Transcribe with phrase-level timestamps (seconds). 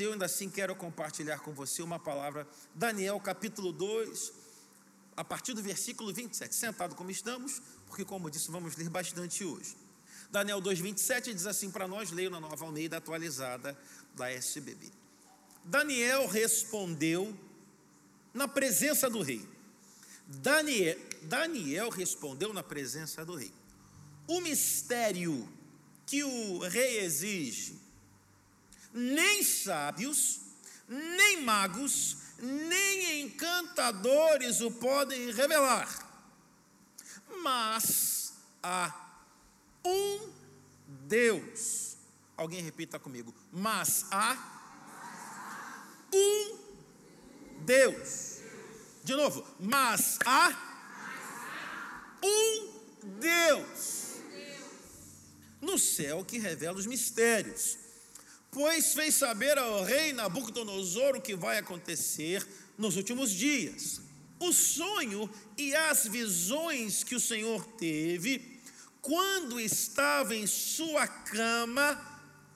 [0.00, 4.32] eu ainda assim quero compartilhar com você uma palavra, Daniel capítulo 2,
[5.16, 6.54] a partir do versículo 27.
[6.54, 9.76] Sentado como estamos, porque, como disse, vamos ler bastante hoje.
[10.30, 13.76] Daniel 2, 27 diz assim para nós, leio na nova Almeida atualizada
[14.14, 14.90] da SBB.
[15.64, 17.36] Daniel respondeu
[18.32, 19.46] na presença do rei.
[20.26, 23.52] Daniel, Daniel respondeu na presença do rei.
[24.26, 25.48] O mistério
[26.06, 27.78] que o rei exige,
[28.94, 30.40] nem sábios,
[30.88, 35.88] nem magos, nem encantadores o podem revelar,
[37.42, 39.18] mas há
[39.84, 40.32] um
[40.86, 41.96] Deus.
[42.36, 43.34] Alguém repita comigo.
[43.52, 44.36] Mas há
[46.12, 46.58] um
[47.60, 48.40] Deus.
[49.02, 49.46] De novo.
[49.60, 50.50] Mas há
[52.22, 52.80] um
[53.20, 54.04] Deus
[55.60, 57.78] no céu que revela os mistérios.
[58.54, 62.46] Pois fez saber ao rei Nabucodonosor o que vai acontecer
[62.78, 64.00] nos últimos dias.
[64.38, 65.28] O sonho
[65.58, 68.60] e as visões que o Senhor teve
[69.02, 72.00] quando estava em sua cama,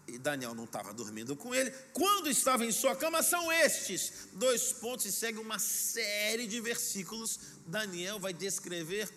[0.06, 4.28] e Daniel não estava dormindo com ele, quando estava em sua cama, são estes.
[4.34, 7.40] Dois pontos e segue uma série de versículos.
[7.66, 9.10] Daniel vai descrever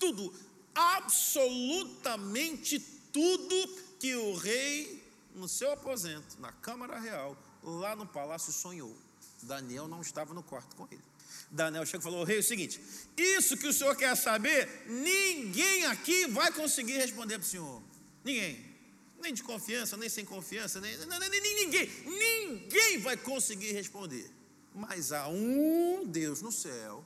[0.00, 0.34] tudo,
[0.74, 2.80] absolutamente
[3.12, 3.68] tudo
[4.00, 5.03] que o rei,
[5.34, 8.96] no seu aposento, na Câmara Real, lá no palácio, sonhou.
[9.42, 11.02] Daniel não estava no quarto com ele.
[11.50, 12.80] Daniel chegou e falou: Rei, é o seguinte,
[13.16, 17.82] isso que o senhor quer saber, ninguém aqui vai conseguir responder para o senhor.
[18.24, 18.74] Ninguém.
[19.20, 21.88] Nem de confiança, nem sem confiança, nem, nem, nem, nem ninguém.
[22.04, 24.30] Ninguém vai conseguir responder.
[24.74, 27.04] Mas há um Deus no céu,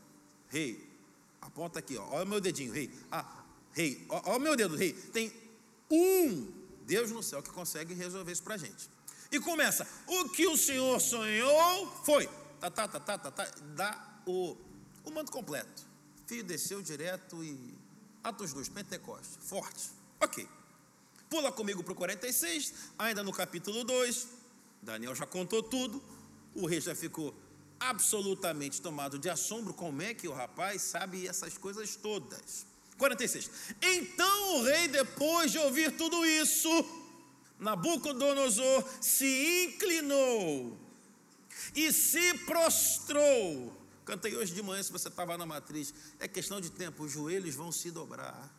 [0.48, 0.88] rei.
[1.40, 2.90] Aponta aqui, ó, olha o meu dedinho, rei.
[3.10, 4.92] Ah, rei, olha o meu dedo, rei.
[4.92, 5.32] Tem
[5.90, 6.58] um
[6.89, 8.89] Deus no céu que consegue resolver isso para a gente.
[9.31, 12.27] E começa: o que o Senhor sonhou foi.
[12.58, 14.56] Tá, tá, tá, tá, tá, tá, dá o,
[15.05, 15.86] o manto completo.
[16.27, 17.77] Filho desceu direto e.
[18.25, 19.90] Atos 2, Pentecoste, forte.
[20.18, 20.48] Ok.
[21.29, 24.29] Pula comigo para o 46, ainda no capítulo 2.
[24.83, 26.02] Daniel já contou tudo.
[26.55, 27.35] O rei já ficou
[27.79, 29.74] absolutamente tomado de assombro.
[29.74, 32.67] Como é que o rapaz sabe essas coisas todas?
[32.98, 33.51] 46.
[33.81, 36.69] Então o rei, depois de ouvir tudo isso,
[37.59, 40.79] Nabucodonosor se inclinou
[41.75, 43.79] e se prostrou
[44.09, 45.92] Cantei hoje de manhã, se você estava na matriz.
[46.19, 48.51] É questão de tempo, os joelhos vão se dobrar.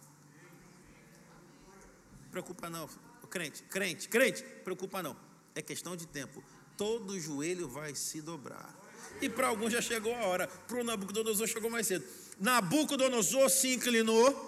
[2.29, 2.87] Preocupa não,
[3.31, 5.17] crente, crente, crente, preocupa não.
[5.55, 6.43] É questão de tempo.
[6.77, 8.77] Todo joelho vai se dobrar.
[9.19, 10.47] E para alguns já chegou a hora.
[10.47, 12.05] Para o Nabucodonosor chegou mais cedo.
[12.39, 14.47] Nabucodonosor se inclinou,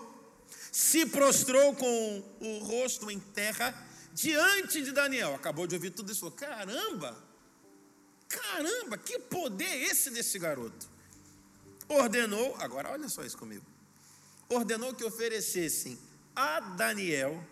[0.72, 3.76] se prostrou com o rosto em terra
[4.14, 5.36] diante de Daniel.
[5.36, 6.22] Acabou de ouvir tudo isso.
[6.22, 7.18] Falou: caramba,
[8.30, 10.92] caramba, que poder esse desse garoto?
[11.96, 13.66] ordenou, agora olha só isso comigo,
[14.50, 16.00] ordenou que oferecessem
[16.36, 17.46] a Daniel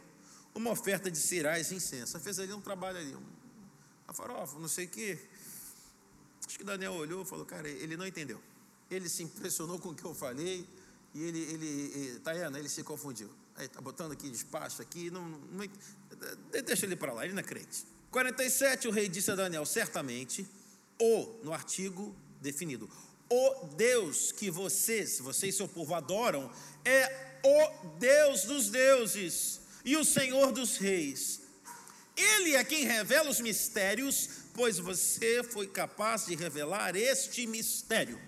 [0.56, 2.20] uma oferta de cirais e incenso.
[2.20, 5.20] Fez ali um trabalho ali, uma farofa, não sei o quê.
[6.46, 8.42] Acho que Daniel olhou e falou, cara, ele não entendeu.
[8.90, 10.68] Ele se impressionou com o que eu falei
[11.14, 12.58] e ele, ele, tá vendo?
[12.58, 13.30] Ele se confundiu.
[13.56, 15.66] Aí tá botando aqui despacho aqui, não, não
[16.64, 17.86] deixa ele para lá, ele não é crente.
[18.12, 20.48] 47, o rei disse a Daniel, certamente,
[20.98, 22.90] ou no artigo definido,
[23.30, 26.52] o Deus que vocês, vocês seu povo adoram,
[26.84, 31.42] é o Deus dos deuses e o Senhor dos reis.
[32.16, 38.20] Ele é quem revela os mistérios, pois você foi capaz de revelar este mistério.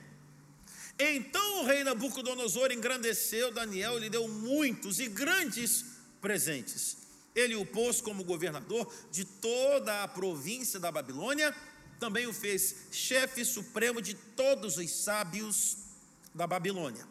[1.03, 5.83] Então o rei Nabucodonosor engrandeceu Daniel e lhe deu muitos e grandes
[6.21, 6.97] presentes.
[7.33, 11.55] Ele o pôs como governador de toda a província da Babilônia
[12.01, 15.77] também o fez chefe supremo de todos os sábios
[16.33, 17.07] da Babilônia.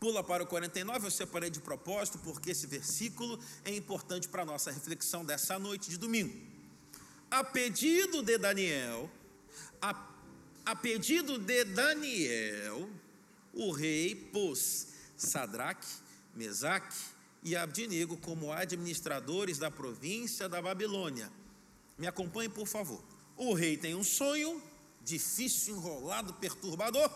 [0.00, 4.46] Pula para o 49, eu separei de propósito, porque esse versículo é importante para a
[4.46, 6.34] nossa reflexão dessa noite de domingo.
[7.30, 9.10] A pedido de Daniel,
[9.80, 10.08] a,
[10.64, 12.88] a pedido de Daniel,
[13.52, 15.86] o rei pôs Sadraque,
[16.34, 16.96] Mesaque
[17.42, 21.30] e Abdinego como administradores da província da Babilônia.
[21.98, 23.02] Me acompanhe, por favor.
[23.36, 24.62] O rei tem um sonho,
[25.02, 27.10] difícil, enrolado, perturbador.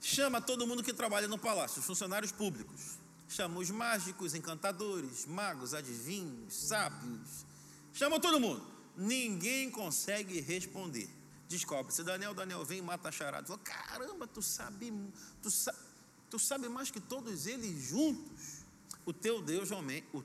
[0.00, 2.98] Chama todo mundo que trabalha no palácio, os funcionários públicos.
[3.28, 7.44] Chama os mágicos, encantadores, magos, adivinhos, sábios.
[7.92, 8.64] Chama todo mundo.
[8.96, 11.08] Ninguém consegue responder.
[11.48, 13.46] Descobre-se Daniel, Daniel vem e mata a charada.
[13.46, 14.92] Fala, caramba, tu sabe,
[15.42, 15.74] tu, sa,
[16.28, 18.58] tu sabe mais que todos eles juntos.
[19.06, 20.24] O teu Deus o,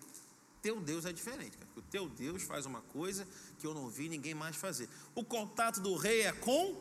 [0.62, 1.72] teu Deus é diferente, cara.
[1.78, 3.26] O teu Deus faz uma coisa
[3.58, 4.90] que eu não vi ninguém mais fazer.
[5.16, 6.76] O contato do rei é com.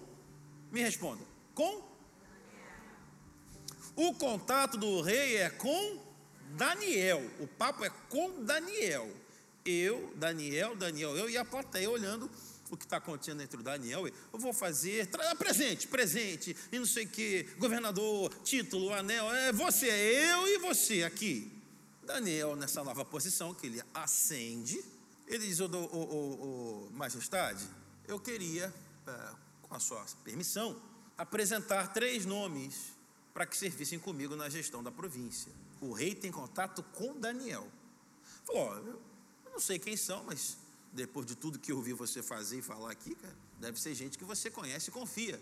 [0.73, 1.23] Me responda.
[1.55, 1.93] Com?
[3.95, 6.03] O contato do rei é com
[6.57, 7.21] Daniel.
[7.39, 9.09] O papo é com Daniel.
[9.65, 12.29] Eu, Daniel, Daniel, eu e a plateia olhando
[12.73, 14.07] o que está acontecendo entre o Daniel.
[14.07, 15.09] Eu vou fazer
[15.39, 19.31] presente, presente, e não sei o que, governador, título, anel.
[19.33, 21.53] É você, é eu e você aqui.
[22.03, 24.83] Daniel, nessa nova posição que ele ascende,
[25.27, 27.65] ele diz: Ô, ô, ô, majestade,
[28.09, 28.73] eu queria,
[29.07, 30.81] é, com a sua permissão,
[31.17, 32.93] apresentar três nomes
[33.35, 35.53] para que servissem comigo na gestão da província.
[35.81, 37.69] O rei tem contato com Daniel.
[38.47, 39.01] Falou: eu
[39.53, 40.57] não sei quem são, mas
[40.93, 44.19] depois de tudo que eu ouvi você fazer e falar aqui, cara, deve ser gente
[44.19, 45.41] que você conhece e confia.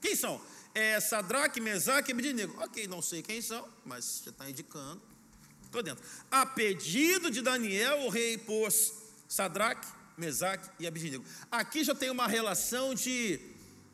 [0.00, 0.40] Quem são?
[0.74, 2.60] É Sadraque, Mesaque e Abednego.
[2.62, 5.00] Ok, não sei quem são, mas você está indicando.
[5.64, 6.04] Estou dentro.
[6.30, 8.92] A pedido de Daniel, o rei pôs
[9.28, 9.86] Sadraque,
[10.16, 11.24] Mesaque e Abednego.
[11.50, 13.40] Aqui já tem uma relação de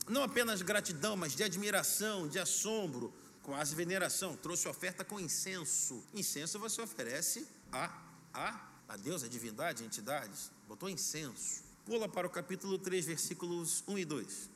[0.09, 3.13] não apenas gratidão, mas de admiração, de assombro,
[3.43, 4.37] quase veneração.
[4.37, 6.03] Trouxe oferta com incenso.
[6.13, 7.91] Incenso você oferece a,
[8.33, 10.51] a, a Deus, a divindade, a entidades.
[10.69, 11.63] Botou incenso.
[11.85, 14.51] Pula para o capítulo 3, versículos 1 e 2.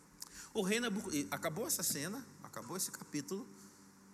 [0.54, 3.46] O rei Nabucodonosor, acabou essa cena, acabou esse capítulo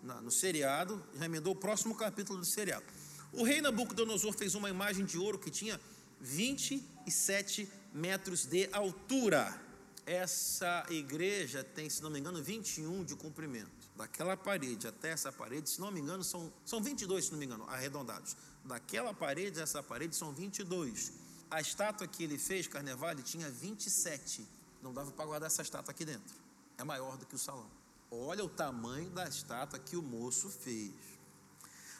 [0.02, 2.84] no seriado, já emendou o próximo capítulo do seriado.
[3.32, 5.80] O rei Nabucodonosor fez uma imagem de ouro que tinha
[6.20, 9.60] 27 metros de altura.
[10.04, 13.70] Essa igreja tem, se não me engano, 21 de comprimento.
[13.96, 17.46] Daquela parede até essa parede, se não me engano, são, são 22, se não me
[17.46, 18.36] engano, arredondados.
[18.64, 21.23] Daquela parede a essa parede são 22.
[21.50, 24.46] A estátua que ele fez, Carnevale, tinha 27.
[24.82, 26.34] Não dava para guardar essa estátua aqui dentro.
[26.76, 27.70] É maior do que o salão.
[28.10, 30.92] Olha o tamanho da estátua que o moço fez.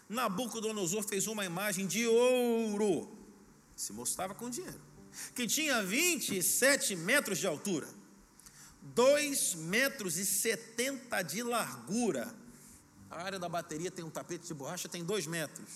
[0.08, 3.10] Nabucodonosor fez uma imagem de ouro.
[3.76, 4.80] Esse moço estava com dinheiro.
[5.34, 7.88] Que tinha 27 metros de altura,
[8.82, 12.34] 2 metros e 70 de largura.
[13.10, 15.68] A área da bateria tem um tapete de borracha, tem 2 metros.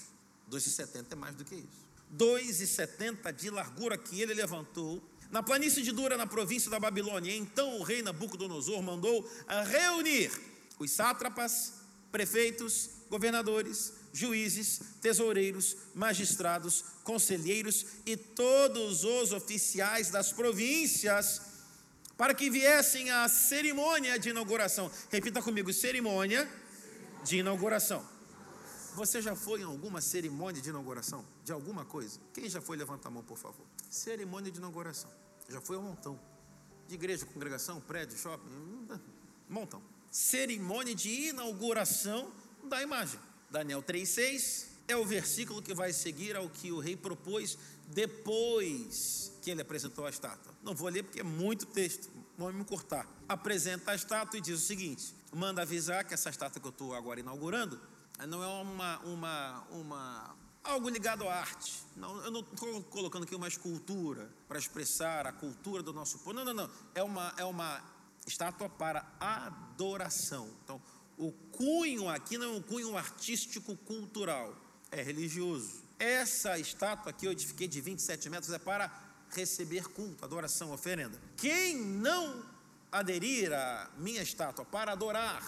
[0.50, 1.88] 2,70 é mais do que isso.
[2.16, 7.34] 2,70 de largura que ele levantou na planície de Dura, na província da Babilônia.
[7.37, 9.28] Então o rei Nabucodonosor mandou
[9.66, 10.31] reunir
[10.78, 11.75] os sátrapas,
[12.10, 21.43] prefeitos, governadores, juízes, tesoureiros, magistrados, conselheiros e todos os oficiais das províncias
[22.16, 24.90] para que viessem à cerimônia de inauguração.
[25.10, 26.49] Repita comigo: cerimônia
[27.25, 28.18] de inauguração.
[28.94, 31.25] Você já foi em alguma cerimônia de inauguração?
[31.44, 32.19] De alguma coisa?
[32.32, 33.64] Quem já foi, levanta a mão, por favor.
[33.88, 35.11] Cerimônia de inauguração.
[35.49, 36.19] Já foi um montão.
[36.87, 38.49] De igreja, congregação, prédio, shopping,
[39.49, 39.82] montão.
[40.11, 42.32] Cerimônia de inauguração
[42.64, 43.20] da imagem.
[43.50, 47.58] Daniel 3,6 é o versículo que vai seguir ao que o rei propôs
[47.88, 50.52] depois que ele apresentou a estátua.
[50.62, 53.06] Não vou ler porque é muito texto, vamos me cortar.
[53.29, 56.94] Apresenta a estátua e diz o seguinte: manda avisar que essa estátua que eu estou
[56.94, 57.81] agora inaugurando
[58.26, 61.82] não é uma, uma, uma algo ligado à arte.
[61.97, 66.32] Não, eu não estou colocando aqui uma escultura para expressar a cultura do nosso povo.
[66.32, 66.70] Não, não, não.
[66.94, 67.82] É uma, é uma
[68.26, 70.49] estátua para adoração.
[70.65, 70.81] Então,
[71.17, 74.55] o cunho aqui não é um cunho artístico cultural,
[74.91, 75.82] é religioso.
[75.99, 78.91] Essa estátua aqui eu edifiquei de 27 metros é para
[79.31, 81.20] receber culto, adoração, oferenda.
[81.37, 82.44] Quem não
[82.91, 85.43] aderir à minha estátua para adorar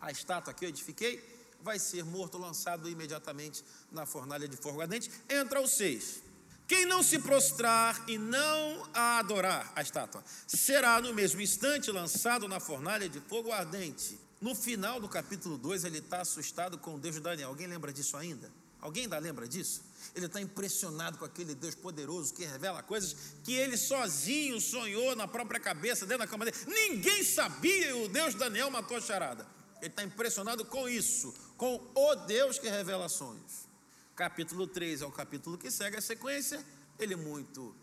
[0.00, 5.10] a estátua que eu edifiquei, vai ser morto, lançado imediatamente na fornalha de fogo ardente.
[5.28, 6.22] Entra o seis.
[6.66, 12.46] Quem não se prostrar e não a adorar a estátua, será no mesmo instante lançado
[12.46, 14.18] na fornalha de fogo ardente.
[14.40, 17.48] No final do capítulo 2, ele está assustado com o Deus de Daniel.
[17.48, 18.52] Alguém lembra disso ainda?
[18.80, 19.82] Alguém ainda lembra disso?
[20.14, 25.26] Ele está impressionado com aquele Deus poderoso que revela coisas que ele sozinho sonhou na
[25.26, 26.56] própria cabeça, dentro da cama dele.
[26.66, 29.46] Ninguém sabia e o Deus de Daniel matou a charada.
[29.80, 33.68] Ele está impressionado com isso, com o Deus que revela sonhos.
[34.14, 36.64] Capítulo 3 é o capítulo que segue a sequência.
[36.98, 37.74] Ele, muito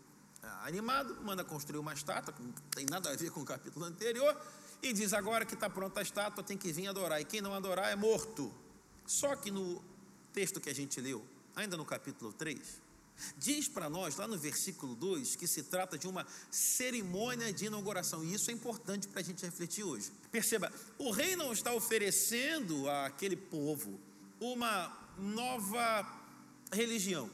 [0.42, 3.84] ah, animado, manda construir uma estátua, que não tem nada a ver com o capítulo
[3.84, 4.34] anterior,
[4.82, 7.54] e diz agora que está pronta a estátua, tem que vir adorar, e quem não
[7.54, 8.52] adorar é morto.
[9.06, 9.82] Só que no
[10.32, 11.22] texto que a gente leu,
[11.54, 12.80] ainda no capítulo 3,
[13.36, 18.24] Diz para nós, lá no versículo 2, que se trata de uma cerimônia de inauguração,
[18.24, 20.12] e isso é importante para a gente refletir hoje.
[20.30, 23.98] Perceba, o rei não está oferecendo àquele povo
[24.40, 26.06] uma nova
[26.72, 27.30] religião.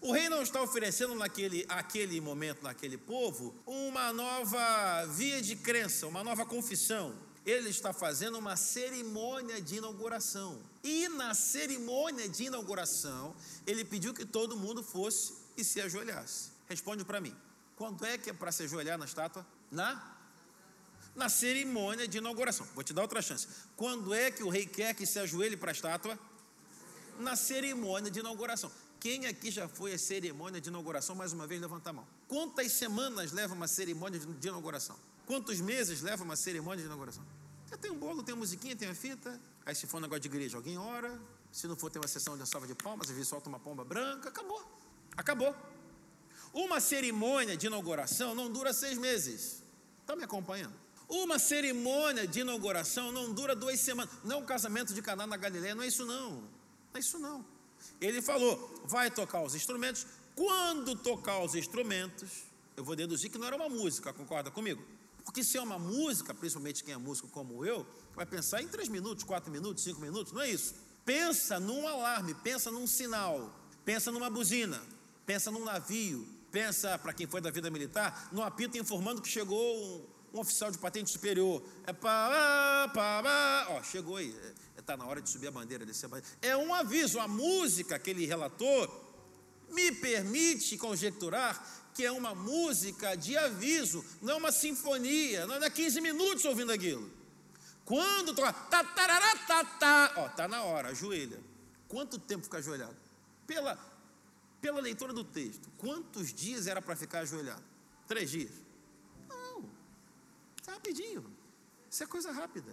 [0.00, 6.06] O rei não está oferecendo naquele aquele momento, naquele povo, uma nova via de crença,
[6.06, 10.60] uma nova confissão ele está fazendo uma cerimônia de inauguração.
[10.82, 13.34] E na cerimônia de inauguração,
[13.66, 16.50] ele pediu que todo mundo fosse e se ajoelhasse.
[16.68, 17.36] Responde para mim.
[17.76, 19.46] Quando é que é para se ajoelhar na estátua?
[19.70, 20.12] Na
[21.14, 22.66] na cerimônia de inauguração.
[22.74, 23.46] Vou te dar outra chance.
[23.76, 26.18] Quando é que o rei quer que se ajoelhe para a estátua?
[27.18, 28.72] Na cerimônia de inauguração.
[28.98, 31.14] Quem aqui já foi à cerimônia de inauguração?
[31.14, 32.06] Mais uma vez, levanta a mão.
[32.28, 34.96] Quantas semanas leva uma cerimônia de inauguração?
[35.26, 37.24] Quantos meses leva uma cerimônia de inauguração?
[37.70, 39.40] Já tem um bolo, tem uma musiquinha, tem a fita.
[39.64, 41.18] Aí, se for um negócio de igreja, alguém ora.
[41.50, 43.84] Se não for, tem uma sessão de salva de palmas, às vezes solta uma pomba
[43.84, 44.28] branca.
[44.28, 44.62] Acabou.
[45.16, 45.56] Acabou.
[46.52, 49.62] Uma cerimônia de inauguração não dura seis meses.
[50.00, 50.74] Está me acompanhando?
[51.08, 54.12] Uma cerimônia de inauguração não dura duas semanas.
[54.24, 56.30] Não é um casamento de Caná na Galileia, não é isso não.
[56.32, 56.50] Não
[56.94, 57.44] é isso não.
[58.00, 60.06] Ele falou, vai tocar os instrumentos.
[60.34, 62.44] Quando tocar os instrumentos,
[62.76, 64.82] eu vou deduzir que não era uma música, concorda comigo?
[65.24, 68.88] Porque se é uma música, principalmente quem é músico como eu, vai pensar em três
[68.88, 70.74] minutos, quatro minutos, cinco minutos, não é isso.
[71.04, 74.80] Pensa num alarme, pensa num sinal, pensa numa buzina,
[75.26, 80.08] pensa num navio, pensa, para quem foi da vida militar, num apito informando que chegou
[80.32, 81.62] um oficial de patente superior.
[81.86, 84.34] É pá, pá, pá, ó, chegou aí.
[84.76, 86.36] Está é, na hora de subir a bandeira, descer a bandeira.
[86.40, 87.20] É um aviso.
[87.20, 89.10] A música que ele relatou
[89.70, 95.70] me permite conjecturar que é uma música de aviso, não é uma sinfonia, não é
[95.70, 97.10] 15 minutos ouvindo aquilo.
[97.84, 98.52] Quando tá,
[98.84, 101.38] tarará, tá, tá, ó, tá na hora, ajoelha.
[101.88, 102.96] Quanto tempo ficar ajoelhado?
[103.46, 103.78] Pela,
[104.60, 107.62] pela leitura do texto, quantos dias era para ficar ajoelhado?
[108.06, 108.62] Três dias.
[110.66, 111.24] É rapidinho.
[111.90, 112.72] Isso é coisa rápida.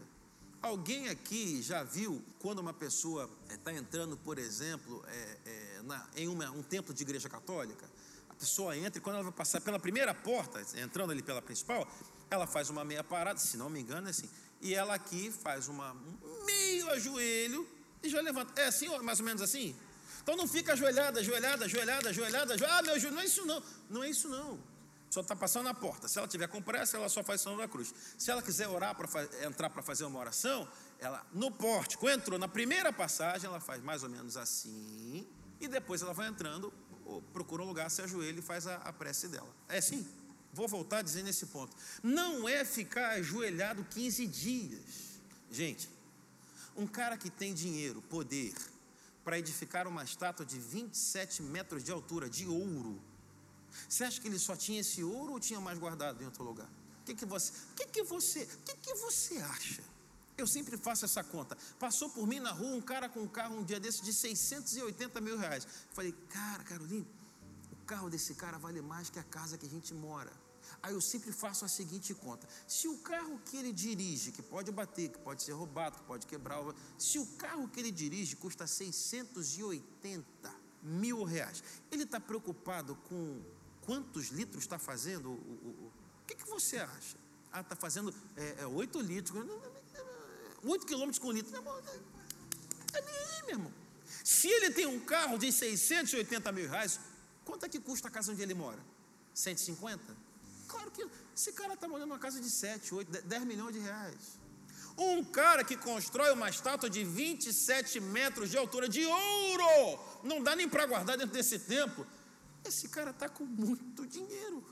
[0.62, 6.28] Alguém aqui já viu quando uma pessoa está entrando, por exemplo, é, é, na, em
[6.28, 7.89] uma, um templo de igreja católica?
[8.40, 11.88] Pessoa entra e quando ela vai passar pela primeira porta, entrando ali pela principal,
[12.32, 14.30] ela faz uma meia parada, se não me engano, é assim.
[14.62, 15.92] E ela aqui faz uma
[16.24, 17.68] um meio ajoelho
[18.02, 18.60] e já levanta.
[18.62, 19.76] É assim, mais ou menos assim?
[20.22, 22.56] Então não fica ajoelhada, ajoelhada, ajoelhada, ajoelhada.
[22.70, 23.64] Ah, meu joelho, não é isso não.
[23.90, 24.60] Não é isso não
[25.10, 26.08] só está passando na porta.
[26.08, 27.94] Se ela tiver com pressa, ela só faz São da Cruz.
[28.18, 29.08] Se ela quiser orar para
[29.46, 30.68] entrar para fazer uma oração,
[31.00, 35.28] ela no pórtico entrou na primeira passagem, ela faz mais ou menos assim,
[35.60, 36.72] e depois ela vai entrando,
[37.34, 39.50] procura um lugar, se ajoelha e faz a, a prece dela.
[39.68, 40.08] É assim.
[40.52, 41.76] Vou voltar a dizer nesse ponto.
[42.02, 45.20] Não é ficar ajoelhado 15 dias.
[45.52, 45.88] Gente,
[46.76, 48.54] um cara que tem dinheiro, poder,
[49.24, 53.00] para edificar uma estátua de 27 metros de altura, de ouro,
[53.88, 56.68] você acha que ele só tinha esse ouro ou tinha mais guardado em outro lugar?
[57.02, 59.84] O que, que você, que, que você, que, que você acha?
[60.40, 61.58] Eu sempre faço essa conta.
[61.78, 65.20] Passou por mim na rua um cara com um carro um dia desse de 680
[65.22, 65.68] mil reais.
[65.92, 67.06] falei, cara, Carolina,
[67.72, 70.32] o carro desse cara vale mais que a casa que a gente mora.
[70.82, 74.72] Aí eu sempre faço a seguinte conta: se o carro que ele dirige, que pode
[74.72, 76.60] bater, que pode ser roubado, que pode quebrar,
[76.98, 83.42] se o carro que ele dirige custa 680 mil reais, ele está preocupado com
[83.82, 85.30] quantos litros está fazendo?
[85.30, 85.92] O, o, o,
[86.28, 87.18] que, que você acha?
[87.52, 89.46] Ah, está fazendo é, é, 8 litros,
[90.64, 91.56] 8 quilômetros com litro.
[91.56, 91.78] Irmão,
[92.94, 93.74] é nem aí, meu irmão.
[94.24, 97.00] Se ele tem um carro de 680 mil reais,
[97.46, 98.80] quanto é que custa a casa onde ele mora?
[99.34, 100.02] 150?
[100.68, 104.40] Claro que esse cara está morando numa casa de 7, 8, 10 milhões de reais.
[104.98, 110.56] Um cara que constrói uma estátua de 27 metros de altura de ouro, não dá
[110.56, 112.06] nem para guardar dentro desse tempo.
[112.66, 114.64] Esse cara está com muito dinheiro.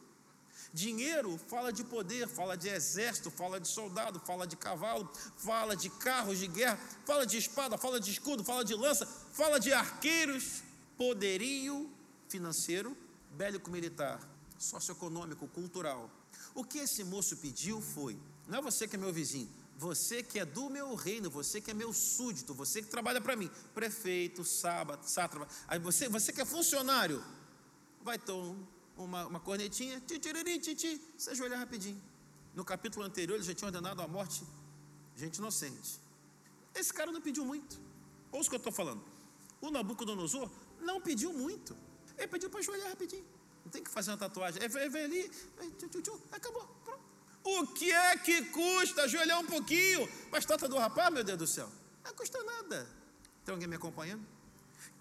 [0.74, 5.90] Dinheiro fala de poder, fala de exército, fala de soldado, fala de cavalo, fala de
[5.90, 10.62] carros de guerra, fala de espada, fala de escudo, fala de lança, fala de arqueiros,
[10.98, 11.90] poderio
[12.28, 12.96] financeiro,
[13.32, 14.20] bélico-militar,
[14.58, 16.10] socioeconômico, cultural.
[16.54, 20.40] O que esse moço pediu foi: não é você que é meu vizinho, você que
[20.40, 24.44] é do meu reino, você que é meu súdito, você que trabalha para mim, prefeito,
[24.44, 27.24] sábado, sátrapa, aí você, você que é funcionário,
[28.02, 28.34] vai ter
[28.98, 32.02] uma, uma cornetinha, titi, se ajoelha rapidinho.
[32.54, 34.44] No capítulo anterior, ele já tinha ordenado a morte
[35.18, 36.00] gente inocente.
[36.74, 37.80] Esse cara não pediu muito.
[38.32, 39.04] Ouça o que eu estou falando.
[39.60, 40.50] O Nabucodonosor
[40.80, 41.76] não pediu muito.
[42.18, 43.26] Ele pediu para ajoelhar rapidinho.
[43.66, 44.62] Não tem que fazer uma tatuagem.
[44.62, 45.30] Ele vem ali,
[45.78, 46.66] tchu, tchu, tchu, acabou.
[46.86, 47.02] Pronto.
[47.44, 51.38] O que é que custa ajoelhar um pouquinho para a estátua do rapaz, meu Deus
[51.38, 51.70] do céu?
[52.06, 52.88] Não custa nada.
[53.44, 54.26] Tem alguém me acompanhando?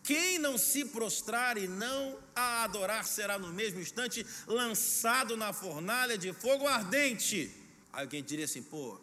[0.06, 6.16] Quem não se prostrar e não a adorar será no mesmo instante lançado na fornalha
[6.16, 7.52] de fogo ardente.
[7.92, 9.00] Alguém diria assim: pô,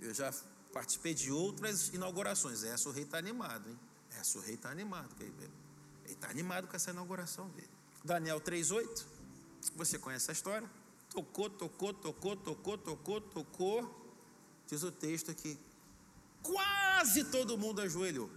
[0.00, 0.32] eu já
[0.72, 2.64] participei de outras inaugurações.
[2.64, 3.78] Essa o rei está animado, hein?
[4.18, 5.14] Essa o rei está animado.
[5.20, 5.34] Ele
[6.06, 7.68] está animado com essa inauguração dele.
[8.02, 9.04] Daniel 3,8.
[9.74, 10.70] Você conhece a história?
[11.10, 14.14] Tocou, tocou, tocou, tocou, tocou, tocou.
[14.66, 15.58] Diz o texto aqui.
[16.42, 18.30] Quase todo mundo ajoelhou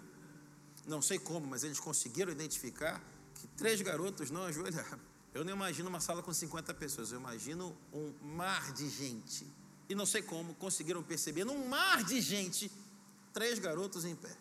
[0.85, 3.01] não sei como, mas eles conseguiram identificar
[3.35, 4.99] que três garotos não ajoelharam.
[5.33, 9.45] Eu não imagino uma sala com 50 pessoas, eu imagino um mar de gente.
[9.87, 12.71] E não sei como conseguiram perceber, num mar de gente,
[13.33, 14.35] três garotos em pé.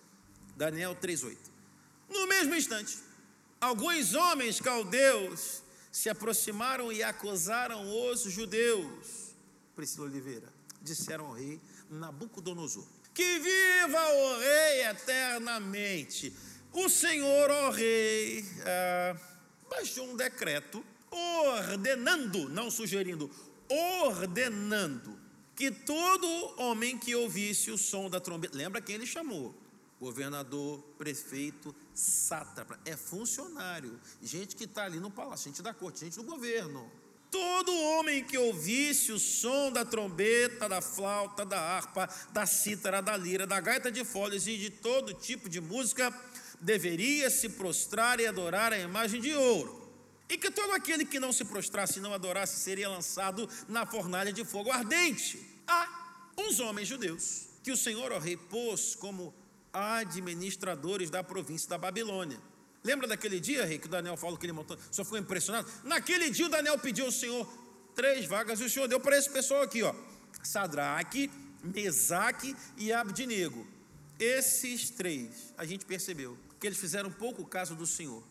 [0.57, 1.37] Daniel 3,8.
[2.09, 2.99] No mesmo instante,
[3.61, 9.35] alguns homens caldeus se aproximaram e acusaram os judeus.
[9.77, 10.53] Priscila Oliveira,
[10.83, 12.87] disseram ao rei Nabucodonosor:
[13.19, 16.33] Que viva o rei eternamente!
[16.73, 19.17] O Senhor, ó rei, ah,
[19.69, 23.29] baixou um decreto ordenando, não sugerindo,
[23.69, 25.19] ordenando
[25.57, 29.53] que todo homem que ouvisse o som da trombeta, lembra quem ele chamou?
[29.99, 36.15] Governador, prefeito, sátrapa, é funcionário, gente que está ali no palácio, gente da corte, gente
[36.15, 36.89] do governo.
[37.31, 43.17] Todo homem que ouvisse o som da trombeta, da flauta, da harpa, da cítara, da
[43.17, 46.13] lira, da gaita de folhas e de todo tipo de música,
[46.61, 49.79] deveria se prostrar e adorar a imagem de ouro.
[50.29, 54.33] E que todo aquele que não se prostrasse e não adorasse seria lançado na fornalha
[54.33, 55.39] de fogo ardente.
[55.67, 59.35] Há uns homens judeus que o Senhor, ó rei, pôs como
[59.73, 62.41] administradores da província da Babilônia.
[62.85, 64.79] Lembra daquele dia, rei, que o Daniel falou que ele montou?
[64.91, 65.69] Só ficou impressionado?
[65.85, 67.47] Naquele dia o Daniel pediu ao Senhor
[67.95, 69.95] três vagas e o Senhor deu para esse pessoal aqui, ó.
[70.43, 71.31] Sadraque,
[71.63, 73.67] Mesaque e Abdinego.
[74.19, 78.23] Esses três, a gente percebeu que eles fizeram pouco caso do Senhor.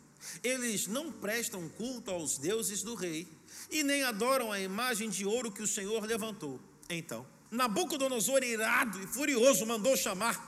[0.44, 3.28] Eles não prestam culto aos deuses do rei
[3.70, 6.60] e nem adoram a imagem de ouro que o Senhor levantou.
[6.90, 10.47] Então, Nabucodonosor, irado e furioso, mandou chamar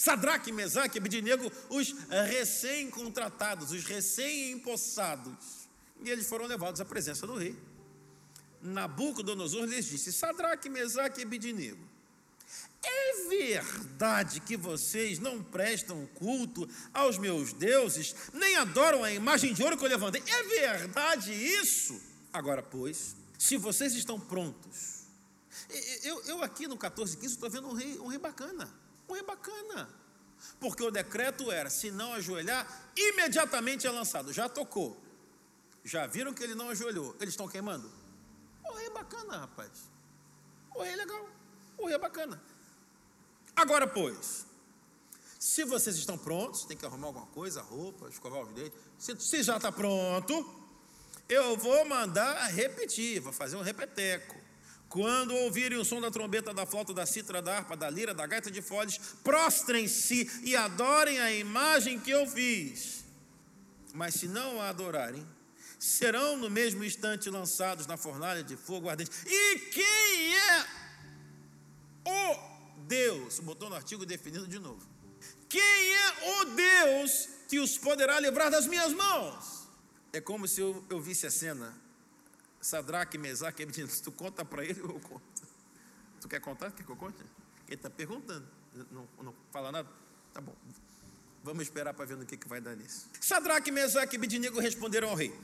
[0.00, 5.68] Sadraque, Mesaque e Abednego, os recém-contratados, os recém-empossados.
[6.02, 7.54] E eles foram levados à presença do rei.
[8.62, 11.86] Nabucodonosor lhes disse: Sadraque, Mesaque e Abednego,
[12.82, 19.62] é verdade que vocês não prestam culto aos meus deuses, nem adoram a imagem de
[19.62, 20.22] ouro que eu levantei?
[20.26, 22.00] É verdade isso?
[22.32, 25.04] Agora, pois, se vocês estão prontos,
[26.02, 28.66] eu, eu aqui no 1415 estou vendo um rei, um rei bacana,
[29.10, 29.88] um rei bacana,
[30.58, 34.32] porque o decreto era: se não ajoelhar, imediatamente é lançado.
[34.32, 35.00] Já tocou,
[35.84, 37.90] já viram que ele não ajoelhou, eles estão queimando?
[38.64, 39.90] O rei bacana, rapaz,
[40.74, 41.28] o rei legal,
[41.76, 42.40] o rei bacana.
[43.56, 44.46] Agora, pois,
[45.38, 48.78] se vocês estão prontos, tem que arrumar alguma coisa, roupa, escovar os dentes.
[48.98, 50.60] Se, se já está pronto,
[51.28, 54.39] eu vou mandar repetir, vou fazer um repeteco.
[54.90, 58.26] Quando ouvirem o som da trombeta, da flauta, da cítara, da harpa, da lira, da
[58.26, 63.04] gaita de folhas, prostrem-se e adorem a imagem que eu fiz.
[63.94, 65.24] Mas se não a adorarem,
[65.78, 69.12] serão no mesmo instante lançados na fornalha de fogo ardente.
[69.26, 70.66] E quem é
[72.04, 74.84] o Deus, botou no artigo definido de novo.
[75.48, 79.68] Quem é o Deus que os poderá livrar das minhas mãos?
[80.12, 81.79] É como se eu, eu visse a cena.
[82.60, 85.42] Sadraque, Mesaque, Abednego, tu conta para ele ou eu conto?
[86.20, 86.70] Tu quer contar?
[86.72, 87.22] Quer que eu conte?
[87.66, 88.46] Ele está perguntando.
[88.90, 89.88] Não, não fala nada?
[90.32, 90.54] Tá bom.
[91.42, 93.08] Vamos esperar para ver no que, que vai dar nisso.
[93.20, 95.34] Sadraque, Mesaque e Abednego responderam ao rei.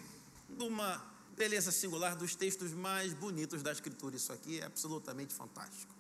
[0.49, 1.03] Numa
[1.37, 4.17] beleza singular dos textos mais bonitos da Escritura.
[4.17, 5.95] Isso aqui é absolutamente fantástico.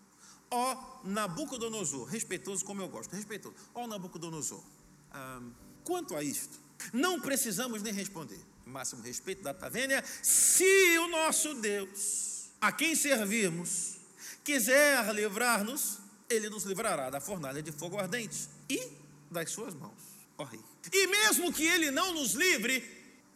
[0.50, 3.56] Ó Nabucodonosor, respeitoso como eu gosto, respeitoso.
[3.74, 4.62] Ó Nabucodonosor,
[5.10, 5.42] ah,
[5.82, 6.58] quanto a isto,
[6.92, 8.40] não precisamos nem responder.
[8.66, 13.98] Máximo respeito da Tavênia, se o nosso Deus, a quem servirmos,
[14.44, 15.98] quiser livrar-nos,
[16.28, 18.90] ele nos livrará da fornalha de fogo ardente e
[19.30, 20.02] das suas mãos,
[20.36, 20.60] ó rei.
[20.92, 22.84] E mesmo que ele não nos livre,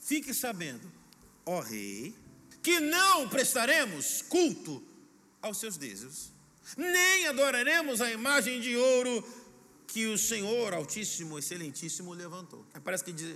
[0.00, 0.90] fique sabendo,
[1.46, 2.14] ó rei,
[2.62, 4.82] que não prestaremos culto
[5.40, 6.32] aos seus deuses
[6.76, 9.24] nem adoraremos a imagem de ouro
[9.86, 12.64] que o Senhor Altíssimo, Excelentíssimo levantou.
[12.84, 13.34] Parece que diz,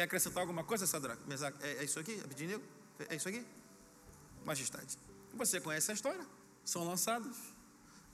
[0.00, 1.22] quer acrescentar alguma coisa, Sadraque?
[1.62, 2.62] É, é isso aqui, Abednego?
[3.08, 3.44] É isso aqui?
[4.44, 4.96] Majestade.
[5.34, 6.26] Você conhece a história?
[6.64, 7.36] São lançados.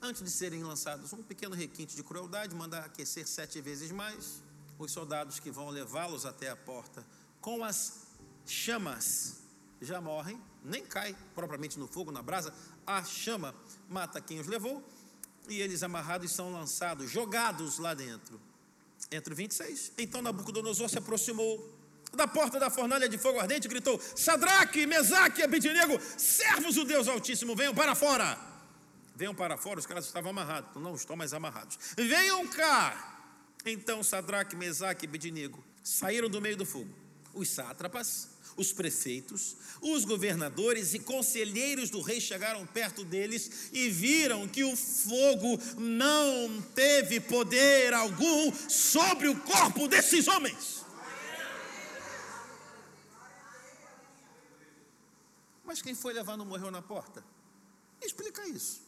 [0.02, 4.42] Antes de serem lançados, um pequeno requinte de crueldade, manda aquecer sete vezes mais.
[4.78, 7.06] Os soldados que vão levá-los até a porta
[7.40, 8.06] com as
[8.44, 9.36] chamas
[9.80, 12.52] já morrem, nem cai propriamente no fogo, na brasa,
[12.84, 13.54] a chama
[13.88, 14.82] mata quem os levou,
[15.48, 18.40] e eles amarrados são lançados, jogados lá dentro.
[19.10, 19.92] Entre 26.
[19.96, 21.75] Então Nabucodonosor se aproximou
[22.16, 27.54] da porta da fornalha de fogo ardente gritou: Sadraque, Mesaque Abednego, servos do Deus Altíssimo,
[27.54, 28.38] venham para fora.
[29.14, 31.78] Venham para fora, os caras estavam amarrados, não estão mais amarrados.
[31.96, 33.14] Venham cá.
[33.64, 36.92] Então Sadraque, Mesaque e Abednego saíram do meio do fogo.
[37.32, 44.48] Os sátrapas os prefeitos, os governadores e conselheiros do rei chegaram perto deles e viram
[44.48, 50.85] que o fogo não teve poder algum sobre o corpo desses homens.
[55.66, 57.24] Mas quem foi levar não morreu na porta?
[58.00, 58.80] Explica isso.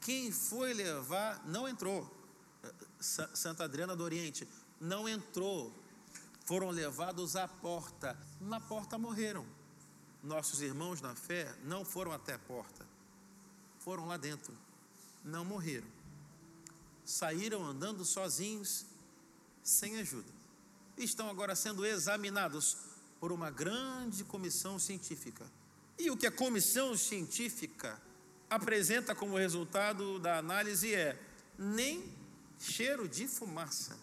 [0.00, 2.10] Quem foi levar não entrou.
[2.98, 4.48] Santa Adriana do Oriente
[4.80, 5.72] não entrou.
[6.46, 8.18] Foram levados à porta.
[8.40, 9.46] Na porta morreram.
[10.22, 12.86] Nossos irmãos na fé não foram até a porta.
[13.78, 14.56] Foram lá dentro.
[15.22, 15.86] Não morreram.
[17.04, 18.86] Saíram andando sozinhos,
[19.62, 20.32] sem ajuda.
[20.96, 22.91] Estão agora sendo examinados
[23.22, 25.48] por uma grande comissão científica.
[25.96, 28.02] E o que a comissão científica
[28.50, 31.16] apresenta como resultado da análise é
[31.56, 32.12] nem
[32.58, 33.96] cheiro de fumaça.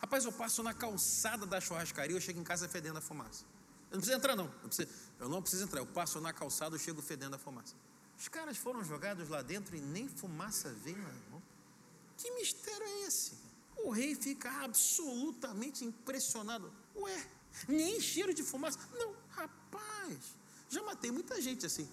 [0.00, 3.44] Rapaz, eu passo na calçada da churrascaria, eu chego em casa fedendo a fumaça.
[3.92, 4.46] Eu não preciso entrar, não.
[4.46, 4.88] Eu, preciso,
[5.20, 5.78] eu não preciso entrar.
[5.78, 7.76] Eu passo na calçada, eu chego fedendo a fumaça.
[8.18, 11.14] Os caras foram jogados lá dentro e nem fumaça vem lá.
[12.16, 13.49] Que mistério é esse?
[13.84, 16.72] O rei fica absolutamente impressionado.
[16.96, 17.26] Ué,
[17.68, 18.78] nem cheiro de fumaça?
[18.92, 20.18] Não, rapaz,
[20.68, 21.88] já matei muita gente assim.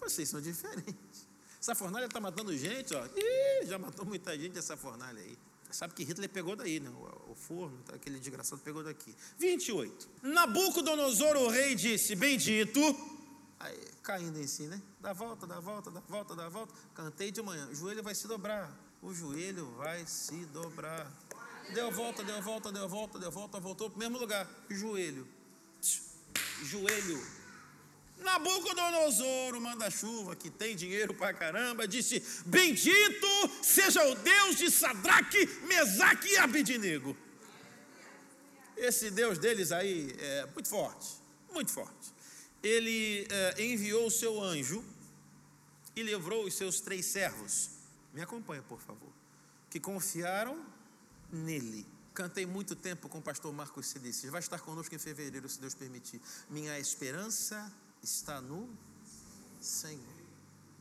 [0.00, 1.26] Vocês são diferentes.
[1.60, 3.06] Essa fornalha está matando gente, ó.
[3.16, 5.36] Ih, já matou muita gente essa fornalha aí.
[5.70, 6.88] Sabe que Hitler pegou daí, né?
[7.28, 7.96] O, forno, tá?
[7.96, 9.14] aquele desgraçado pegou daqui.
[9.38, 10.08] 28.
[10.22, 12.80] Nabucodonosor, o rei, disse: Bendito.
[13.58, 14.80] Aí, caindo em si, né?
[15.00, 16.74] Dá volta, dá volta, dá volta, dá volta.
[16.94, 17.68] Cantei de manhã.
[17.68, 18.70] O joelho vai se dobrar.
[19.02, 21.10] O joelho vai se dobrar.
[21.70, 24.48] Deu volta, deu volta, deu volta, deu volta, voltou para o mesmo lugar.
[24.70, 25.26] Joelho.
[26.62, 27.22] Joelho.
[28.18, 33.26] Nabucodonosor, o manda-chuva, que tem dinheiro pra caramba, disse: Bendito
[33.62, 37.16] seja o Deus de Sadraque, Mesaque e Abidinego.
[38.76, 41.08] Esse Deus deles aí é muito forte,
[41.52, 42.14] muito forte.
[42.62, 44.84] Ele é, enviou o seu anjo
[45.94, 47.70] e livrou os seus três servos.
[48.12, 49.12] Me acompanha, por favor.
[49.70, 50.64] Que confiaram
[51.32, 51.86] nele.
[52.14, 54.30] Cantei muito tempo com o pastor Marcos Cedices.
[54.30, 56.20] Vai estar conosco em fevereiro, se Deus permitir.
[56.48, 57.70] Minha esperança
[58.02, 58.68] está no
[59.60, 60.24] Senhor,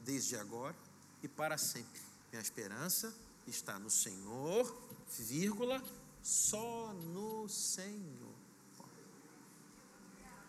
[0.04, 0.76] desde agora
[1.22, 2.02] e para sempre.
[2.32, 3.14] Minha esperança
[3.48, 4.82] está no Senhor,
[5.20, 5.84] vírgula,
[6.24, 8.36] só no Senhor.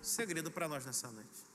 [0.00, 1.46] Segredo para nós nessa noite.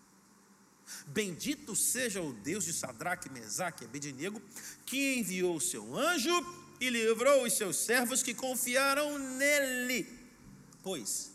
[1.08, 4.42] Bendito seja o Deus de Sadraque, Mesaque e Abednego,
[4.86, 6.30] que enviou o seu anjo
[6.82, 10.08] e livrou os seus servos que confiaram nele,
[10.82, 11.32] pois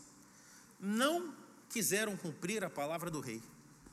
[0.77, 1.33] não
[1.69, 3.41] quiseram cumprir a palavra do rei,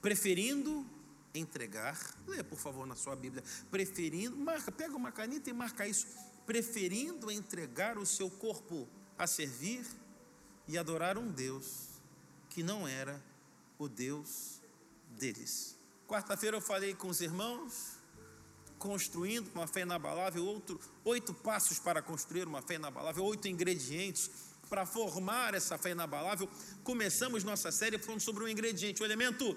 [0.03, 0.85] preferindo
[1.33, 6.09] entregar, leia por favor na sua Bíblia, preferindo, marca, pega uma caneta e marca isso,
[6.45, 9.87] preferindo entregar o seu corpo a servir
[10.67, 12.01] e adorar um Deus
[12.51, 13.23] que não era
[13.79, 14.61] o Deus
[15.11, 15.77] deles.
[16.09, 17.94] Quarta-feira eu falei com os irmãos
[18.85, 24.31] construindo uma fé inabalável, outro, oito passos para construir uma fé inabalável, oito ingredientes
[24.69, 26.47] para formar essa fé inabalável.
[26.83, 29.57] Começamos nossa série falando sobre um ingrediente, o elemento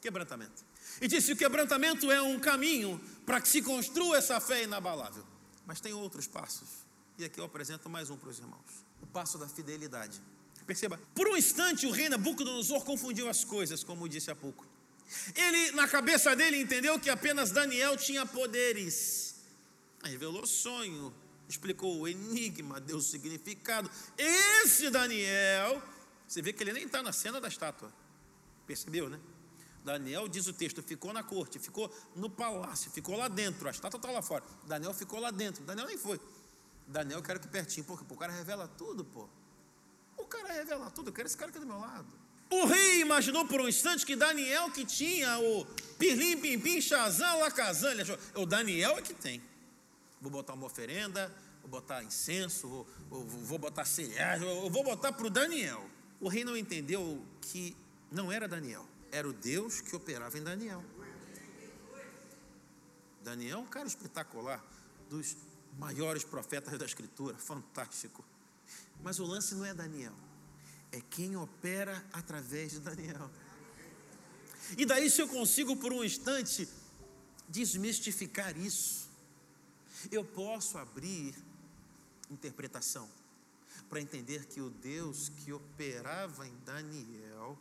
[0.00, 0.64] quebrantamento.
[1.00, 5.24] E disse: o quebrantamento é um caminho para que se construa essa fé inabalável.
[5.64, 6.84] Mas tem outros passos.
[7.16, 10.20] E aqui eu apresento mais um para os irmãos: o passo da fidelidade.
[10.66, 14.66] Perceba, por um instante o rei Nabucodonosor confundiu as coisas, como disse há pouco.
[15.34, 19.36] Ele, na cabeça dele, entendeu que apenas Daniel tinha poderes.
[20.02, 21.14] Revelou sonho,
[21.48, 23.90] explicou o enigma, deu o significado.
[24.16, 25.82] Esse Daniel,
[26.26, 27.92] você vê que ele nem está na cena da estátua.
[28.66, 29.20] Percebeu, né?
[29.84, 33.68] Daniel, diz o texto, ficou na corte, ficou no palácio, ficou lá dentro.
[33.68, 34.44] A estátua está lá fora.
[34.66, 35.64] Daniel ficou lá dentro.
[35.64, 36.20] Daniel nem foi.
[36.88, 39.28] Daniel, eu quero que pertinho, porque o cara revela tudo, pô.
[40.16, 41.10] O cara revela tudo.
[41.10, 42.25] Eu quero esse cara aqui do meu lado.
[42.48, 45.66] O rei imaginou por um instante que Daniel que tinha o
[45.98, 47.90] pirlim, pim, pim, shazam, lacazam.
[47.90, 49.42] Ele achou, o Daniel é que tem.
[50.20, 52.68] Vou botar uma oferenda, vou botar incenso,
[53.08, 55.84] vou, vou botar cereais, vou botar para o Daniel.
[56.20, 57.76] O rei não entendeu que
[58.10, 60.84] não era Daniel, era o Deus que operava em Daniel.
[63.22, 64.64] Daniel é um cara espetacular,
[65.10, 65.36] dos
[65.76, 68.24] maiores profetas da Escritura, fantástico.
[69.02, 70.14] Mas o lance não é Daniel
[70.96, 73.30] é quem opera através de Daniel.
[74.76, 76.66] E daí, se eu consigo por um instante
[77.48, 79.08] desmistificar isso,
[80.10, 81.34] eu posso abrir
[82.30, 83.08] interpretação
[83.88, 87.58] para entender que o Deus que operava em Daniel,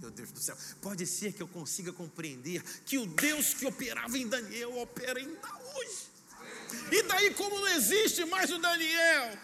[0.00, 4.16] meu Deus do céu, pode ser que eu consiga compreender que o Deus que operava
[4.16, 6.06] em Daniel opera ainda hoje.
[6.90, 9.38] E daí, como não existe mais o Daniel,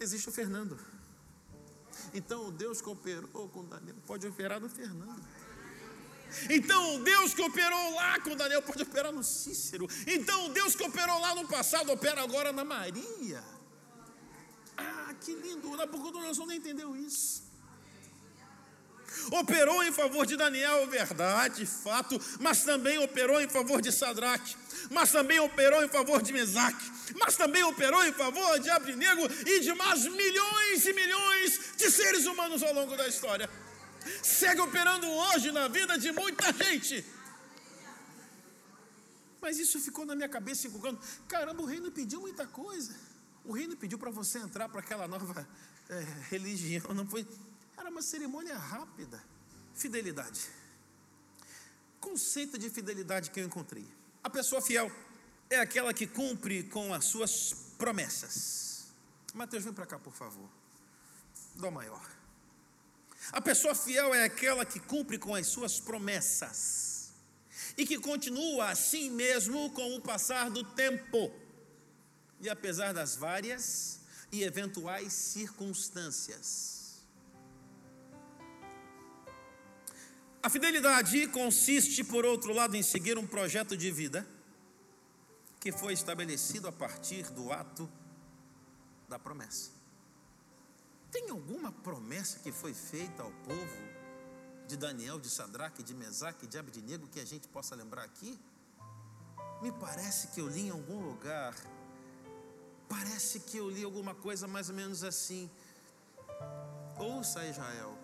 [0.00, 0.89] existe o Fernando.
[2.14, 5.24] Então o Deus que operou com Daniel pode operar no Fernando.
[6.48, 9.88] Então o Deus que operou lá com Daniel pode operar no Cícero.
[10.06, 13.42] Então o Deus que operou lá no passado opera agora na Maria.
[14.76, 17.50] Ah, que lindo, Nabucodonosor não entendeu isso.
[19.32, 24.56] Operou em favor de Daniel, verdade, fato, mas também operou em favor de Sadraque,
[24.88, 29.60] mas também operou em favor de Mesaque, mas também operou em favor de Abrinego e
[29.60, 33.48] de mais milhões e milhões de seres humanos ao longo da história.
[34.22, 37.04] Segue operando hoje na vida de muita gente.
[39.40, 41.00] Mas isso ficou na minha cabeça encucando.
[41.26, 42.94] Caramba, o reino pediu muita coisa.
[43.44, 45.48] O reino pediu para você entrar para aquela nova
[45.88, 46.94] é, religião.
[46.94, 47.26] Não foi.
[47.76, 49.22] Era uma cerimônia rápida.
[49.74, 50.48] Fidelidade.
[51.98, 53.86] Conceito de fidelidade que eu encontrei.
[54.22, 54.90] A pessoa fiel
[55.48, 58.86] é aquela que cumpre com as suas promessas.
[59.34, 60.48] Mateus, vem para cá, por favor.
[61.56, 62.04] Dó maior.
[63.32, 67.12] A pessoa fiel é aquela que cumpre com as suas promessas
[67.76, 71.32] e que continua assim mesmo com o passar do tempo
[72.40, 74.00] e apesar das várias
[74.32, 76.79] e eventuais circunstâncias.
[80.42, 84.26] A fidelidade consiste, por outro lado, em seguir um projeto de vida
[85.60, 87.90] que foi estabelecido a partir do ato
[89.06, 89.70] da promessa.
[91.10, 93.90] Tem alguma promessa que foi feita ao povo
[94.66, 98.38] de Daniel, de Sadraque, de Mesaque, de Abednego que a gente possa lembrar aqui?
[99.60, 101.54] Me parece que eu li em algum lugar.
[102.88, 105.50] Parece que eu li alguma coisa mais ou menos assim.
[106.98, 107.99] Ouça Israel.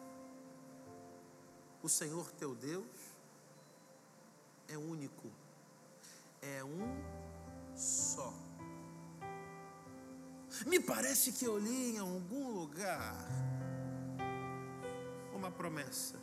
[1.87, 2.85] O Senhor teu Deus
[4.67, 5.31] é único.
[6.43, 8.35] É um só.
[10.67, 13.15] Me parece que eu li em algum lugar
[15.33, 16.17] uma promessa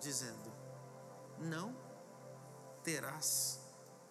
[0.00, 0.52] dizendo:
[1.40, 1.74] Não
[2.84, 3.58] terás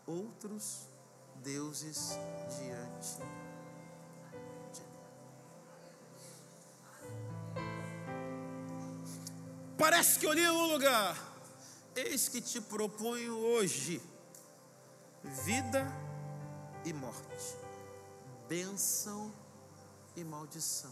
[0.06, 0.89] outros
[1.36, 2.10] deuses
[2.60, 3.46] diante
[9.77, 11.15] Parece que em algum lugar.
[11.95, 14.01] Eis que te proponho hoje
[15.45, 15.85] vida
[16.85, 17.57] e morte,
[18.47, 19.33] bênção
[20.15, 20.91] e maldição.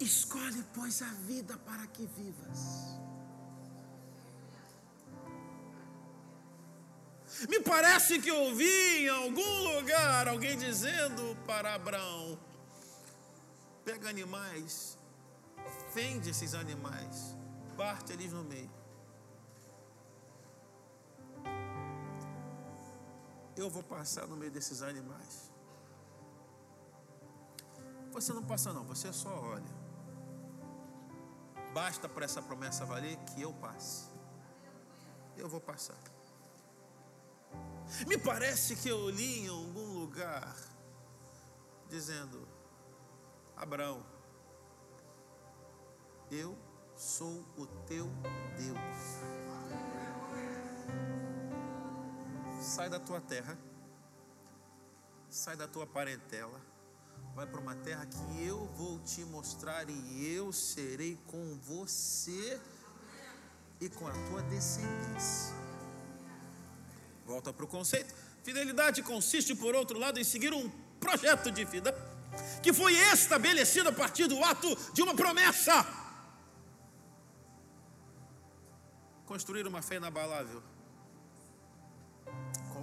[0.00, 2.96] Escolhe, pois, a vida para que vivas.
[7.48, 12.38] Me parece que ouvi em algum lugar alguém dizendo para Abraão:
[13.84, 14.95] pega animais,
[15.92, 17.36] fende esses animais,
[17.76, 18.70] parte eles no meio.
[23.56, 25.50] eu vou passar no meio desses animais.
[28.12, 29.86] Você não passa, não, você só olha.
[31.72, 34.10] Basta para essa promessa valer que eu passe.
[35.36, 35.98] Eu vou passar.
[38.06, 40.54] Me parece que eu li em algum lugar
[41.88, 42.46] dizendo:
[43.56, 44.04] Abraão,
[46.30, 46.56] eu
[46.96, 48.08] sou o teu
[48.56, 49.36] Deus.
[52.66, 53.56] sai da tua terra,
[55.30, 56.60] sai da tua parentela,
[57.34, 62.60] vai para uma terra que eu vou te mostrar e eu serei com você
[63.80, 65.54] e com a tua descendência.
[67.24, 68.12] Volta para o conceito.
[68.42, 70.68] Fidelidade consiste, por outro lado, em seguir um
[71.00, 71.94] projeto de vida
[72.62, 76.05] que foi estabelecido a partir do ato de uma promessa.
[79.26, 80.62] Construir uma fé inabalável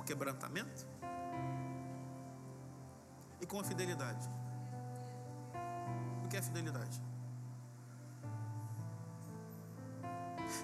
[0.04, 0.86] o quebrantamento
[3.42, 4.30] e com a fidelidade.
[6.24, 7.02] O que é fidelidade?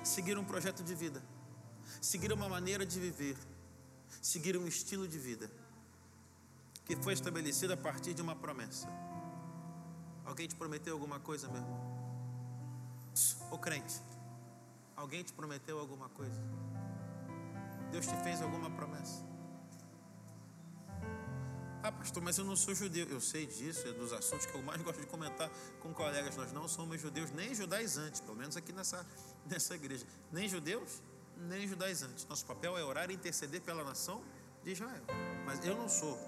[0.03, 1.23] Seguir um projeto de vida,
[2.01, 3.37] seguir uma maneira de viver,
[4.21, 5.49] seguir um estilo de vida
[6.85, 8.87] que foi estabelecido a partir de uma promessa.
[10.25, 11.99] Alguém te prometeu alguma coisa, meu irmão?
[13.51, 14.01] Ô crente,
[14.99, 16.41] alguém te prometeu alguma coisa?
[17.91, 19.25] Deus te fez alguma promessa?
[21.81, 23.07] Ah, pastor, mas eu não sou judeu.
[23.07, 26.35] Eu sei disso, é dos assuntos que eu mais gosto de comentar com colegas.
[26.35, 29.05] Nós não somos judeus, nem judaizantes, pelo menos aqui nessa,
[29.49, 30.05] nessa igreja.
[30.31, 31.01] Nem judeus,
[31.37, 32.25] nem judaizantes.
[32.27, 34.21] Nosso papel é orar e interceder pela nação
[34.63, 35.03] de Israel.
[35.45, 36.19] Mas eu não sou.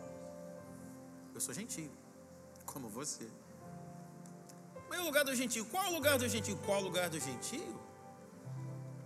[1.36, 1.92] Eu sou gentio,
[2.66, 3.28] como você.
[4.90, 5.66] Mas o lugar do gentio?
[5.66, 6.58] Qual o lugar do gentio?
[6.66, 7.90] Qual o lugar do gentio?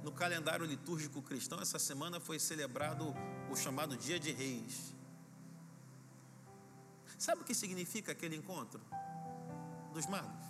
[0.05, 3.11] No calendário litúrgico cristão, essa semana foi celebrado
[3.49, 4.93] o chamado Dia de Reis.
[7.17, 8.79] Sabe o que significa aquele encontro
[9.91, 10.45] dos magos?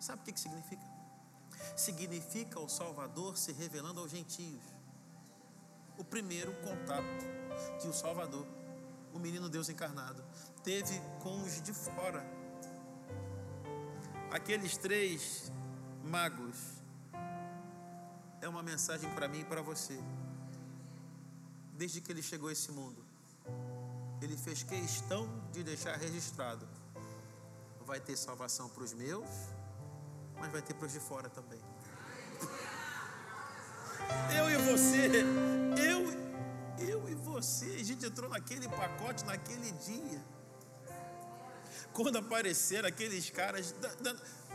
[0.00, 0.82] Sabe o que significa?
[1.76, 4.64] Significa o Salvador se revelando aos gentios.
[5.96, 7.24] O primeiro contato
[7.80, 8.44] que o Salvador,
[9.14, 10.20] o menino Deus encarnado,
[10.64, 12.26] teve com os de fora.
[14.32, 15.52] Aqueles três
[16.02, 16.81] magos
[18.42, 19.98] é uma mensagem para mim e para você.
[21.72, 23.02] Desde que ele chegou a esse mundo,
[24.20, 26.68] ele fez questão de deixar registrado:
[27.86, 29.28] vai ter salvação para os meus,
[30.38, 31.60] mas vai ter para os de fora também.
[34.36, 35.06] Eu e você,
[35.88, 40.22] eu, eu e você, a gente entrou naquele pacote naquele dia.
[41.92, 43.74] Quando apareceram aqueles caras,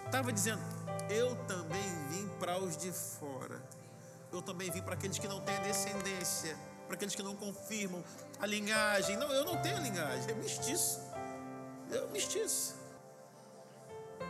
[0.05, 0.61] estava dizendo:
[1.09, 3.56] Eu também vim para os de fora.
[4.31, 8.03] Eu também vim para aqueles que não têm descendência, para aqueles que não confirmam
[8.39, 9.15] a linhagem.
[9.17, 10.99] Não, eu não tenho linhagem, é mestiço.
[11.89, 12.75] Eu mestiço.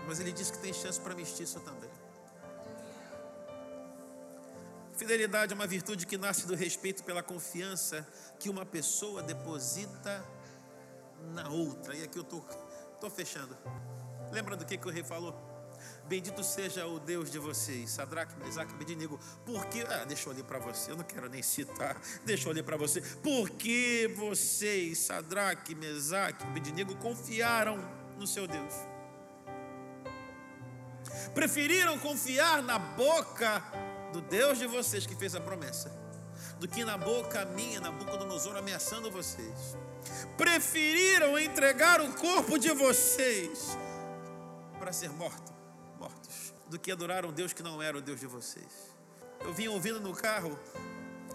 [0.08, 1.90] Mas ele disse que tem chance para mestiço também.
[4.98, 8.08] Fidelidade é uma virtude que nasce do respeito pela confiança
[8.40, 10.26] que uma pessoa deposita
[11.34, 11.96] na outra.
[11.96, 12.56] E aqui eu estou tô,
[13.02, 13.56] tô fechando.
[14.32, 15.36] Lembra do que, que o rei falou?
[16.08, 19.20] Bendito seja o Deus de vocês, Sadraque, Mesaque Abednego.
[19.46, 22.64] Porque, ah, deixa eu ler para você, eu não quero nem citar, deixa eu ler
[22.64, 23.02] para você.
[23.22, 27.78] Porque vocês, Sadraque, Mesaque Abednego, confiaram
[28.18, 28.74] no seu Deus
[31.34, 33.64] preferiram confiar na boca
[34.12, 35.92] do Deus de vocês que fez a promessa,
[36.60, 39.78] do que na boca minha, na boca do Nosor ameaçando vocês.
[40.38, 43.78] Preferiram entregar o corpo de vocês
[44.80, 45.54] para ser morto,
[46.70, 48.96] do que adorar um Deus que não era o Deus de vocês.
[49.42, 50.58] Eu vim ouvindo no carro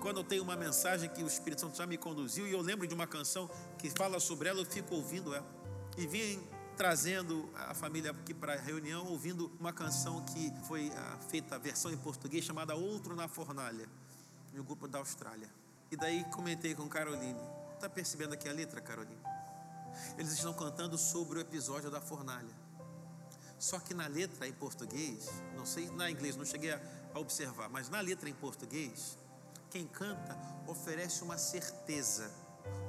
[0.00, 2.86] quando eu tenho uma mensagem que o Espírito Santo já me conduziu e eu lembro
[2.86, 5.46] de uma canção que fala sobre ela, eu fico ouvindo ela.
[5.96, 6.42] E vim
[6.76, 11.58] trazendo a família aqui para a reunião, ouvindo uma canção que foi ah, feita a
[11.58, 13.88] versão em português chamada Outro na Fornalha,
[14.52, 15.48] no grupo da Austrália.
[15.90, 17.40] E daí comentei com Caroline.
[17.74, 19.20] Está percebendo aqui a letra, Caroline?
[20.16, 22.61] Eles estão cantando sobre o episódio da fornalha.
[23.62, 26.80] Só que na letra em português, não sei na inglês, não cheguei a,
[27.14, 29.16] a observar, mas na letra em português,
[29.70, 32.28] quem canta oferece uma certeza,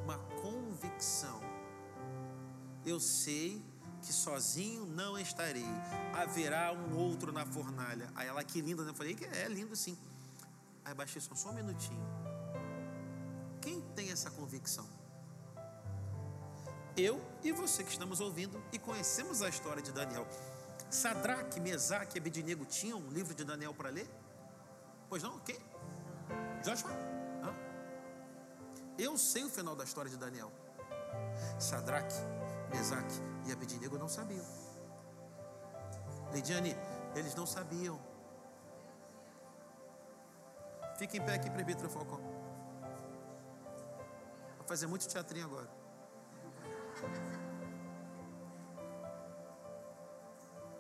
[0.04, 1.40] uma convicção.
[2.84, 3.64] Eu sei
[4.02, 5.64] que sozinho não estarei,
[6.12, 8.10] haverá um outro na fornalha.
[8.16, 8.90] Aí ela, que linda, né?
[8.90, 9.96] Eu falei, é lindo sim.
[10.84, 12.04] Aí baixei só, só um minutinho.
[13.62, 14.90] Quem tem essa convicção?
[16.98, 20.28] Eu e você que estamos ouvindo e conhecemos a história de Daniel.
[20.94, 24.08] Sadraque, Mesaque e Abednego tinham um livro de Daniel para ler?
[25.10, 25.40] Pois não?
[25.40, 25.60] Quem?
[26.64, 26.92] Joshua?
[27.44, 27.52] Hã?
[28.98, 30.52] Eu sei o final da história de Daniel.
[31.60, 32.14] Sadraque,
[32.72, 33.16] Mesaque
[33.48, 34.46] e Abednego não sabiam.
[36.32, 36.78] Lidiane,
[37.16, 38.00] eles não sabiam.
[40.96, 42.20] Fica em pé aqui, presbítero Falcão.
[44.58, 45.83] Vou fazer muito teatrinho agora.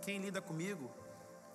[0.04, 0.92] Quem lida comigo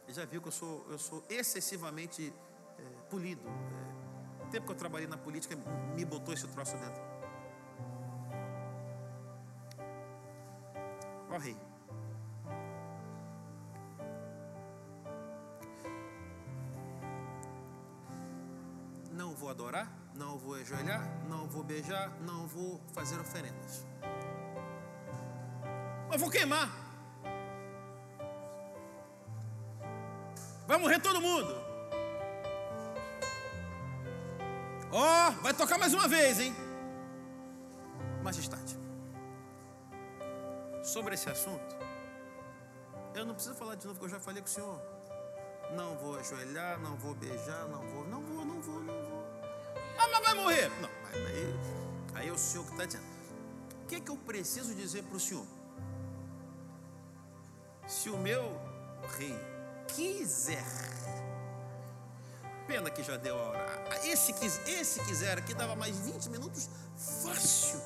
[0.08, 2.32] já viu que eu sou, eu sou excessivamente
[2.78, 3.42] é, polido.
[3.46, 5.54] É, o tempo que eu trabalhei na política
[5.94, 7.02] me botou esse troço dentro.
[11.30, 11.56] Ó rei.
[19.12, 23.86] Não vou adorar, não vou ajoelhar, não vou beijar, não vou fazer oferendas.
[26.08, 26.77] Mas vou queimar.
[30.78, 31.56] Vai morrer todo mundo.
[34.92, 36.54] Ó, oh, vai tocar mais uma vez, hein?
[38.22, 38.78] Majestade
[40.88, 41.76] sobre esse assunto,
[43.14, 44.80] eu não preciso falar de novo, porque eu já falei com o senhor.
[45.76, 49.24] Não vou ajoelhar, não vou beijar, não vou, não vou, não vou, não vou.
[49.98, 50.70] Ah, mas vai morrer.
[50.80, 51.54] Não, aí,
[52.14, 53.04] aí é o senhor que está dizendo.
[53.82, 55.46] O que, é que eu preciso dizer para o senhor?
[57.86, 58.42] Se o meu
[59.18, 59.36] rei
[59.98, 60.64] quiser,
[62.68, 63.98] pena que já deu a hora.
[64.04, 64.32] Esse,
[64.70, 67.80] esse quiser aqui dava mais 20 minutos fácil.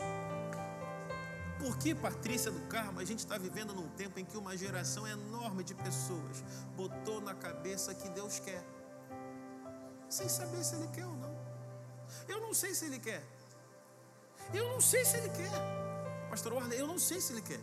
[1.59, 5.65] Porque, Patrícia do Carmo, a gente está vivendo num tempo em que uma geração enorme
[5.65, 6.45] de pessoas
[6.77, 8.63] botou na cabeça que Deus quer,
[10.11, 11.35] sem saber se Ele quer ou não.
[12.29, 13.23] Eu não sei se Ele quer.
[14.53, 15.51] Eu não sei se Ele quer.
[16.29, 17.61] Pastor Warner, eu não sei se Ele quer.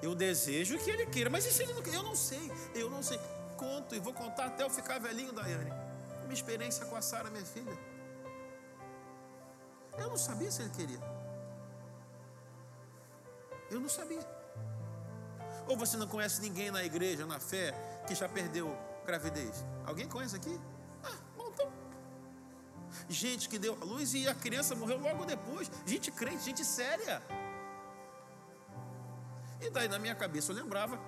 [0.00, 1.94] Eu desejo que Ele queira, mas e se Ele não quer?
[1.94, 3.20] Eu não sei, eu não sei.
[3.60, 5.70] Conto e vou contar até eu ficar velhinho, Daiane.
[6.22, 7.78] Minha experiência com a Sara, minha filha.
[9.98, 11.00] Eu não sabia se Ele queria.
[13.70, 14.26] Eu não sabia.
[15.68, 17.74] Ou você não conhece ninguém na igreja, na fé,
[18.06, 19.62] que já perdeu gravidez?
[19.84, 20.58] Alguém conhece aqui?
[21.04, 21.70] Ah, montão.
[23.10, 25.70] Gente que deu a luz e a criança morreu logo depois.
[25.84, 27.22] Gente crente, gente séria.
[29.60, 30.98] E daí na minha cabeça eu lembrava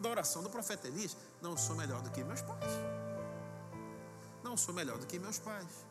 [0.00, 2.72] da oração do profeta Elias: Não sou melhor do que meus pais.
[4.42, 5.86] Não sou melhor do que meus pais.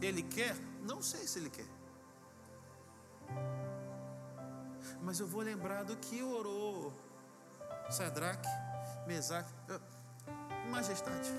[0.00, 0.54] Ele quer?
[0.82, 1.66] Não sei se ele quer.
[5.02, 6.92] Mas eu vou lembrar do que orou
[7.90, 8.48] Sadraque,
[9.06, 9.50] Mesaque,
[10.70, 11.30] Majestade.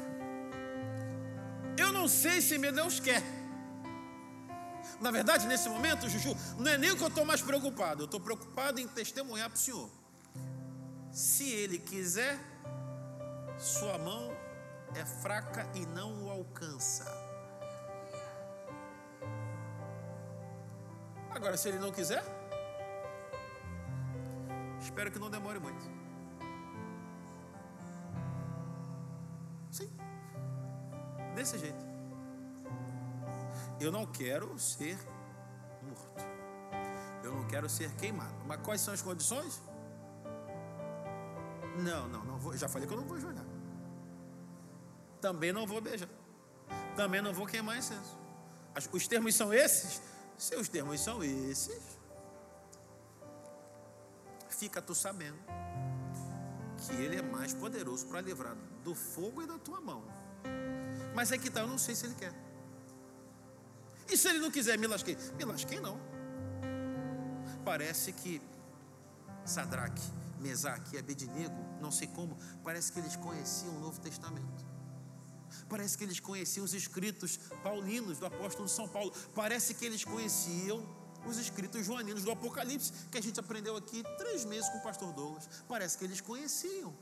[1.77, 3.23] Eu não sei se meu Deus quer.
[4.99, 8.03] Na verdade, nesse momento, Juju, não é nem o que eu estou mais preocupado.
[8.03, 10.00] Eu estou preocupado em testemunhar para o Senhor.
[11.11, 12.39] Se Ele quiser,
[13.57, 14.31] sua mão
[14.95, 17.05] é fraca e não o alcança.
[21.29, 22.23] Agora, se Ele não quiser,
[24.79, 25.83] espero que não demore muito.
[29.69, 29.89] Sim,
[31.35, 31.85] desse jeito.
[33.79, 34.97] Eu não quero ser
[35.81, 36.23] morto.
[37.23, 38.35] Eu não quero ser queimado.
[38.45, 39.61] Mas quais são as condições?
[41.77, 42.55] Não, não, não vou.
[42.55, 43.45] Já falei que eu não vou jogar.
[45.19, 46.09] Também não vou beijar.
[46.95, 48.17] Também não vou queimar incenso.
[48.91, 50.01] Os termos são esses?
[50.37, 51.99] Se os termos são esses,
[54.49, 55.37] fica tu sabendo
[56.77, 60.03] que ele é mais poderoso para livrar do fogo e da tua mão.
[61.13, 62.33] Mas é que tá, eu não sei se ele quer.
[64.09, 65.17] E se ele não quiser, me lasquei.
[65.37, 65.99] Me lasquei não.
[67.63, 68.41] Parece que
[69.45, 70.01] Sadraque,
[70.41, 74.65] Mesaque e Abednego, não sei como, parece que eles conheciam o Novo Testamento.
[75.69, 79.13] Parece que eles conheciam os escritos paulinos do apóstolo São Paulo.
[79.35, 80.85] Parece que eles conheciam
[81.25, 85.13] os escritos joaninos do Apocalipse, que a gente aprendeu aqui três meses com o pastor
[85.13, 85.47] Douglas.
[85.67, 86.93] Parece que eles conheciam.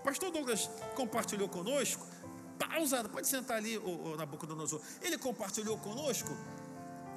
[0.00, 2.06] O pastor Douglas compartilhou conosco
[2.58, 4.80] pausada, pode sentar ali, o, o Nabucodonosor.
[5.00, 6.36] Ele compartilhou conosco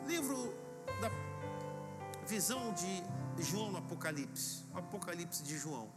[0.07, 0.53] livro
[1.01, 1.11] da
[2.28, 3.03] visão de
[3.42, 5.92] João no Apocalipse, o Apocalipse de João.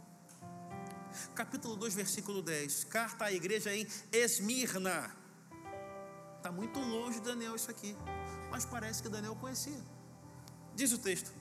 [1.35, 2.85] Capítulo 2, versículo 10.
[2.85, 5.15] Carta à igreja em Esmirna.
[6.37, 7.95] Está muito longe de Daniel isso aqui,
[8.49, 9.81] mas parece que Daniel conhecia.
[10.75, 11.31] Diz o texto: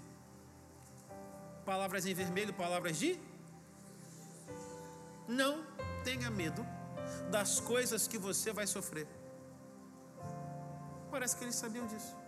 [1.65, 3.19] palavras em vermelho, palavras de
[5.29, 5.65] não
[6.05, 6.65] tenha medo
[7.31, 9.07] das coisas que você vai sofrer.
[11.11, 12.26] Parece que eles sabiam disso.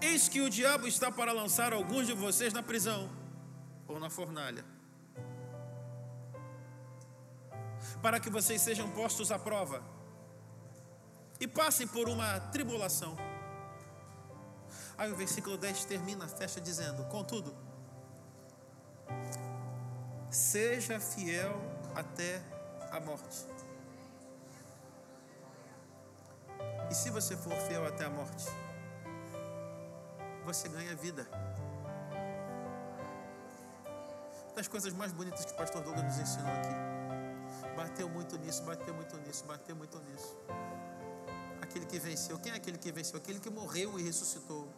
[0.00, 3.10] Eis que o diabo está para lançar alguns de vocês na prisão
[3.86, 4.64] ou na fornalha,
[8.00, 9.82] para que vocês sejam postos à prova
[11.40, 13.16] e passem por uma tribulação.
[14.96, 17.54] Aí o versículo 10 termina a festa dizendo: Contudo,
[20.32, 21.52] Seja fiel
[21.94, 22.40] até
[22.90, 23.46] a morte.
[26.90, 28.46] E se você for fiel até a morte,
[30.44, 31.26] você ganha vida.
[34.54, 37.76] Das coisas mais bonitas que o pastor Douglas nos ensinou aqui.
[37.76, 40.36] Bateu muito nisso, bateu muito nisso, bateu muito nisso.
[41.60, 42.38] Aquele que venceu.
[42.38, 43.16] Quem é aquele que venceu?
[43.16, 44.68] Aquele que morreu e ressuscitou.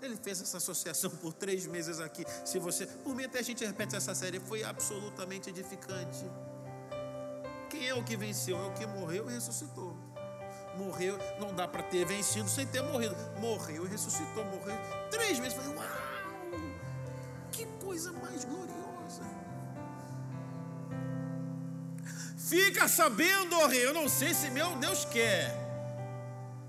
[0.00, 2.24] Ele fez essa associação por três meses aqui.
[2.44, 6.24] Se você, por mim até a gente repete essa série, foi absolutamente edificante.
[7.70, 8.58] Quem é o que venceu?
[8.58, 9.91] É o que morreu e ressuscitou.
[10.76, 13.14] Morreu, não dá para ter vencido sem ter morrido.
[13.38, 14.76] Morreu e ressuscitou, morreu.
[15.10, 15.54] Três meses.
[15.54, 15.86] Falei, uau!
[17.52, 19.22] Que coisa mais gloriosa.
[22.36, 25.54] Fica sabendo, oh rei, eu não sei se meu Deus quer,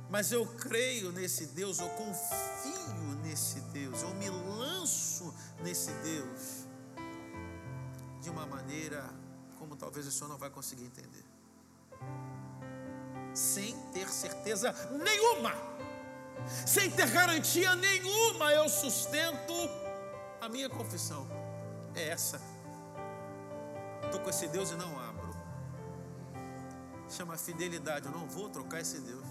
[0.10, 6.68] mas eu creio nesse Deus, eu confio nesse Deus, eu me lanço nesse Deus
[8.22, 9.10] de uma maneira
[9.58, 11.26] como talvez o senhor não vai conseguir entender.
[13.34, 15.54] Sem ter certeza nenhuma,
[16.66, 19.54] sem ter garantia nenhuma, eu sustento
[20.42, 21.28] a minha confissão.
[21.96, 22.42] É essa.
[24.06, 25.34] Estou com esse Deus e não abro.
[27.10, 28.06] Chama fidelidade.
[28.06, 29.26] Eu não vou trocar esse Deus.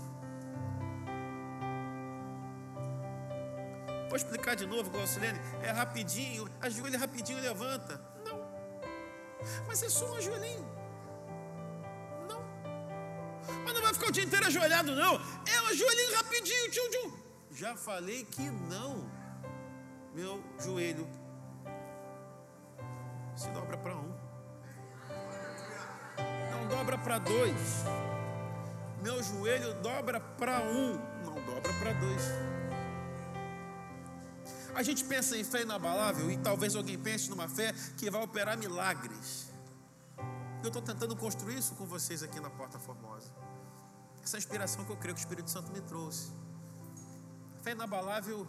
[4.09, 5.39] Vou explicar de novo, Glaucilene.
[5.63, 8.01] É rapidinho, ajoelha rapidinho e levanta.
[8.25, 8.41] Não.
[9.67, 10.82] Mas é só um ajoelhinho.
[13.65, 15.15] Mas não vai ficar o dia inteiro ajoelhado, não.
[15.47, 17.13] É um ajoelhinho rapidinho, tchum, tchum.
[17.51, 19.11] Já falei que não.
[20.15, 21.09] Meu joelho
[23.37, 24.15] se dobra para um.
[26.51, 27.85] Não dobra para dois.
[29.03, 30.93] Meu joelho dobra para um,
[31.25, 32.23] não dobra para dois.
[34.75, 38.57] A gente pensa em fé inabalável e talvez alguém pense numa fé que vai operar
[38.57, 39.52] milagres.
[40.63, 43.29] Eu estou tentando construir isso com vocês aqui na Porta Formosa.
[44.23, 46.31] Essa inspiração que eu creio que o Espírito Santo me trouxe.
[47.63, 48.47] Fé inabalável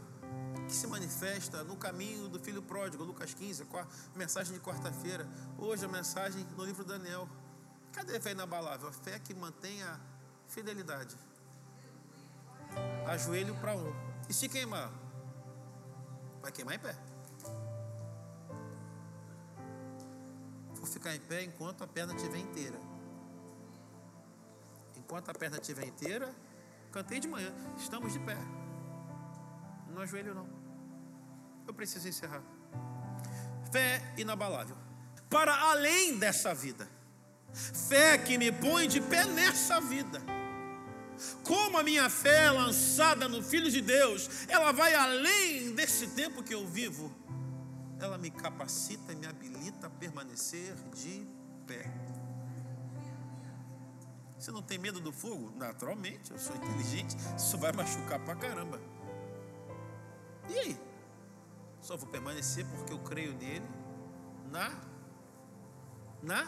[0.67, 5.27] que se manifesta no caminho do filho pródigo, Lucas 15, a mensagem de quarta-feira.
[5.57, 7.27] Hoje a mensagem no livro Daniel.
[7.91, 8.89] Cadê a fé inabalável?
[8.89, 9.99] A fé que mantém a
[10.47, 11.17] fidelidade.
[13.07, 13.91] Ajoelho para um.
[14.29, 14.91] E se queimar?
[16.43, 16.95] Vai queimar em pé.
[20.83, 22.77] Vou ficar em pé enquanto a perna estiver inteira.
[24.97, 26.29] Enquanto a perna estiver inteira,
[26.91, 27.53] cantei de manhã.
[27.77, 28.35] Estamos de pé.
[29.87, 30.45] Não ajoelho, não.
[31.65, 32.43] Eu preciso encerrar.
[33.71, 34.75] Fé inabalável.
[35.29, 36.85] Para além dessa vida.
[37.53, 40.21] Fé que me põe de pé nessa vida.
[41.45, 46.43] Como a minha fé é lançada no Filho de Deus, ela vai além desse tempo
[46.43, 47.09] que eu vivo.
[48.01, 49.52] Ela me capacita e me habilita
[49.85, 51.27] a permanecer de
[51.67, 51.91] pé.
[54.37, 55.53] Você não tem medo do fogo?
[55.55, 58.79] Naturalmente, eu sou inteligente, isso vai machucar pra caramba.
[60.49, 60.79] E aí?
[61.79, 63.67] Só vou permanecer porque eu creio nele
[64.51, 64.71] na
[66.21, 66.45] na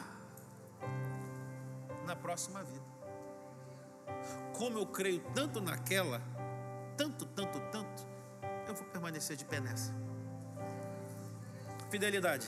[2.05, 2.85] na próxima vida.
[4.57, 6.21] Como eu creio tanto naquela,
[6.95, 8.07] tanto, tanto, tanto,
[8.67, 9.93] eu vou permanecer de pé nessa.
[11.89, 12.47] Fidelidade.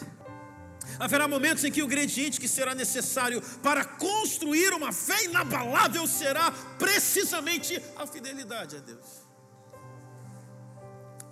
[0.99, 6.51] Haverá momentos em que o ingrediente que será necessário para construir uma fé inabalável será
[6.77, 9.27] precisamente a fidelidade a Deus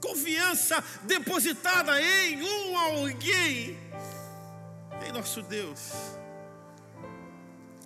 [0.05, 3.75] confiança depositada em um alguém,
[5.05, 5.91] em nosso Deus.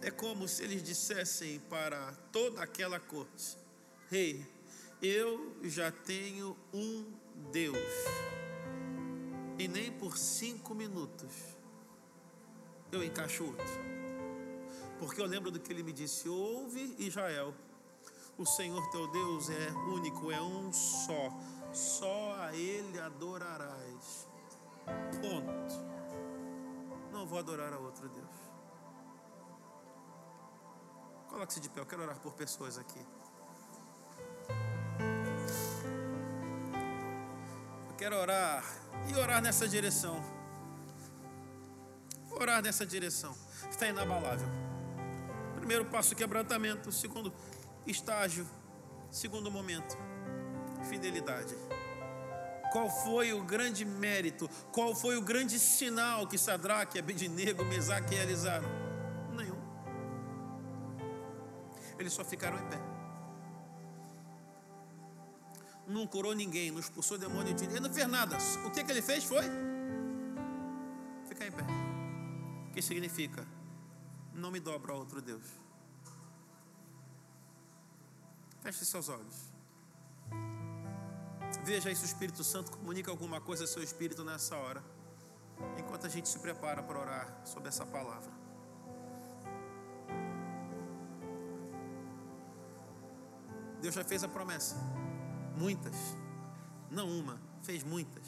[0.01, 3.57] É como se eles dissessem para toda aquela corte:
[4.09, 4.45] Rei,
[5.01, 7.05] hey, eu já tenho um
[7.51, 7.77] Deus,
[9.57, 11.33] e nem por cinco minutos
[12.91, 13.89] eu encaixo outro.
[14.99, 17.53] Porque eu lembro do que ele me disse: Ouve Israel,
[18.37, 21.31] o Senhor teu Deus é único, é um só
[21.73, 24.27] só a Ele adorarás.
[25.21, 25.89] Ponto.
[27.11, 28.27] Não vou adorar a outro Deus.
[31.27, 33.05] Coloque-se de pé, eu quero orar por pessoas aqui.
[37.89, 38.63] Eu quero orar
[39.07, 40.38] e orar nessa direção.
[42.39, 43.35] Orar nessa direção.
[43.77, 44.47] Fé inabalável.
[45.55, 46.91] Primeiro passo, quebrantamento.
[46.91, 47.33] Segundo
[47.85, 48.47] estágio.
[49.11, 49.97] Segundo momento
[50.85, 51.55] fidelidade.
[52.71, 54.49] Qual foi o grande mérito?
[54.71, 58.69] Qual foi o grande sinal que Sadraque, Abednego, Mesaque realizaram?
[59.35, 59.57] Nenhum.
[61.97, 62.79] Eles só ficaram em pé.
[65.87, 68.37] Não curou ninguém, não expulsou demônio de ninguém, não fez nada.
[68.65, 69.43] O que, que ele fez foi
[72.79, 73.45] que significa?
[74.33, 75.45] Não me dobro a outro Deus.
[78.61, 79.51] Feche seus olhos.
[81.65, 84.81] Veja aí se o Espírito Santo comunica alguma coisa ao seu espírito nessa hora,
[85.77, 88.31] enquanto a gente se prepara para orar sobre essa palavra.
[93.81, 94.77] Deus já fez a promessa,
[95.57, 95.95] muitas,
[96.89, 98.25] não uma, fez muitas.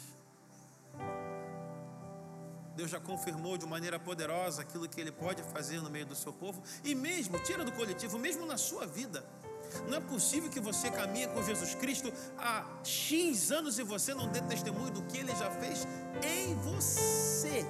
[2.76, 6.32] Deus já confirmou de maneira poderosa aquilo que Ele pode fazer no meio do seu
[6.32, 9.24] povo, e mesmo, tira do coletivo, mesmo na sua vida.
[9.88, 14.28] Não é possível que você caminhe com Jesus Cristo há X anos e você não
[14.28, 15.86] dê testemunho do que ele já fez
[16.22, 17.64] em você.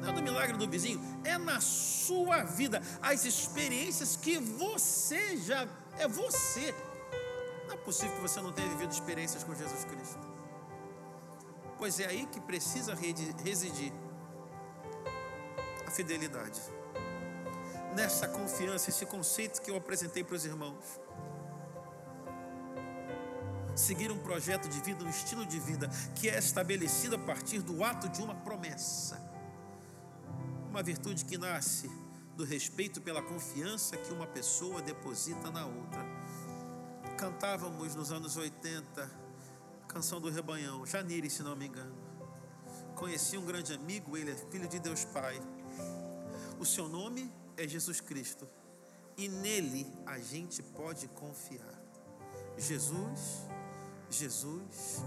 [0.00, 2.82] Não é do milagre do vizinho, é na sua vida.
[3.00, 6.74] As experiências que você já é você.
[7.66, 10.31] Não é possível que você não tenha vivido experiências com Jesus Cristo.
[11.82, 13.92] Pois é aí que precisa residir
[15.84, 16.60] a fidelidade
[17.96, 21.00] nessa confiança, esse conceito que eu apresentei para os irmãos.
[23.74, 27.82] Seguir um projeto de vida, um estilo de vida que é estabelecido a partir do
[27.82, 29.20] ato de uma promessa.
[30.70, 31.90] Uma virtude que nasce
[32.36, 36.06] do respeito pela confiança que uma pessoa deposita na outra.
[37.18, 39.21] Cantávamos nos anos 80,
[39.92, 41.94] canção do Rebanhão, Janire, se não me engano.
[42.94, 45.38] Conheci um grande amigo, ele é filho de Deus Pai.
[46.58, 48.48] O seu nome é Jesus Cristo
[49.18, 51.78] e nele a gente pode confiar.
[52.56, 53.46] Jesus,
[54.08, 55.02] Jesus,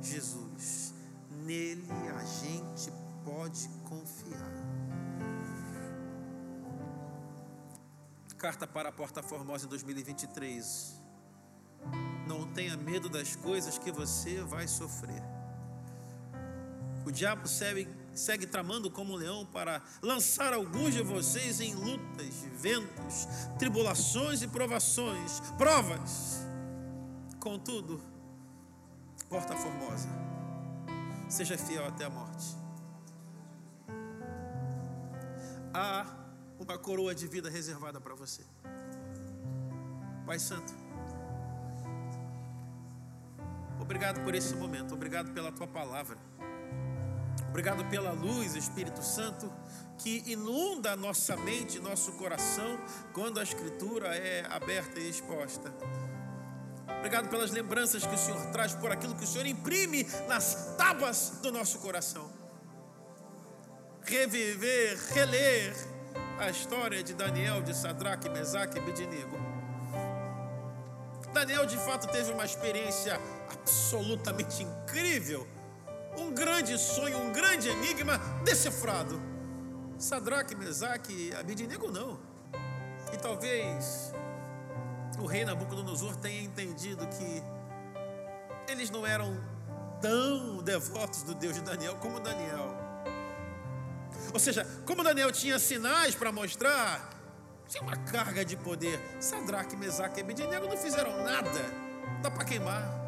[0.00, 0.94] Jesus.
[1.30, 1.86] Nele
[2.16, 2.90] a gente
[3.24, 4.52] pode confiar.
[8.38, 10.99] Carta para a Porta Formosa em 2023.
[12.30, 15.20] Não tenha medo das coisas que você vai sofrer.
[17.04, 22.46] O diabo segue segue tramando como um leão para lançar alguns de vocês em lutas,
[22.54, 23.26] ventos,
[23.58, 26.38] tribulações e provações, provas.
[27.40, 28.00] Contudo,
[29.28, 30.08] porta formosa,
[31.28, 32.56] seja fiel até a morte.
[35.74, 36.06] Há
[36.60, 38.44] uma coroa de vida reservada para você.
[40.24, 40.72] Pai Santo,
[43.80, 46.16] obrigado por esse momento, obrigado pela tua palavra.
[47.48, 49.52] Obrigado pela luz, Espírito Santo,
[49.98, 52.78] que inunda nossa mente, nosso coração,
[53.12, 55.74] quando a Escritura é aberta e exposta.
[56.98, 61.40] Obrigado pelas lembranças que o Senhor traz, por aquilo que o Senhor imprime nas tábuas
[61.42, 62.30] do nosso coração.
[64.02, 65.74] Reviver, reler
[66.38, 69.49] a história de Daniel, de Sadraque, Mesaque e Abednego.
[71.32, 73.20] Daniel de fato teve uma experiência
[73.50, 75.46] absolutamente incrível
[76.18, 79.20] um grande sonho, um grande enigma decifrado.
[79.98, 82.18] Sadraque, Mesaque Abidnego não.
[83.12, 84.12] E talvez
[85.18, 87.42] o rei Nabucodonosor tenha entendido que
[88.68, 89.36] eles não eram
[90.00, 92.74] tão devotos do Deus de Daniel como Daniel.
[94.32, 97.10] Ou seja, como Daniel tinha sinais para mostrar,
[97.70, 99.00] tinha uma carga de poder.
[99.20, 101.62] Sadraque, Mesaque e Abidnego não fizeram nada.
[102.22, 103.00] Dá para queimar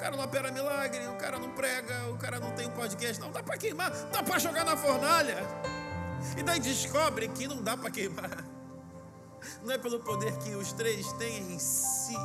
[0.00, 3.30] cara não opera milagre, o cara não prega, o cara não tem um podcast, não
[3.30, 5.36] dá para queimar, dá para jogar na fornalha.
[6.38, 8.44] E daí descobre que não dá para queimar.
[9.62, 12.16] Não é pelo poder que os três têm em si,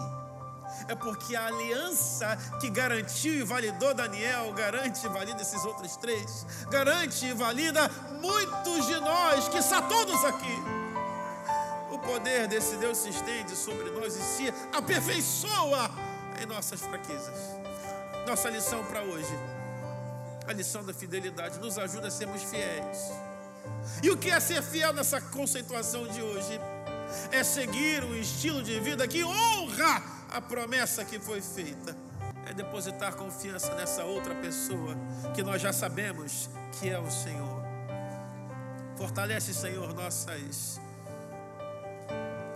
[0.87, 6.45] é porque a aliança que garantiu e validou Daniel, garante e valida esses outros três,
[6.69, 7.89] garante e valida
[8.21, 10.74] muitos de nós, que são todos aqui.
[12.05, 15.89] Poder desse Deus se estende sobre nós e se aperfeiçoa
[16.41, 17.37] em nossas fraquezas.
[18.27, 19.33] Nossa lição para hoje,
[20.47, 23.11] a lição da fidelidade, nos ajuda a sermos fiéis.
[24.03, 26.59] E o que é ser fiel nessa conceituação de hoje?
[27.31, 31.95] É seguir um estilo de vida que honra a promessa que foi feita.
[32.47, 34.95] É depositar confiança nessa outra pessoa
[35.33, 36.49] que nós já sabemos
[36.79, 37.63] que é o Senhor.
[38.95, 40.79] Fortalece, Senhor, nossas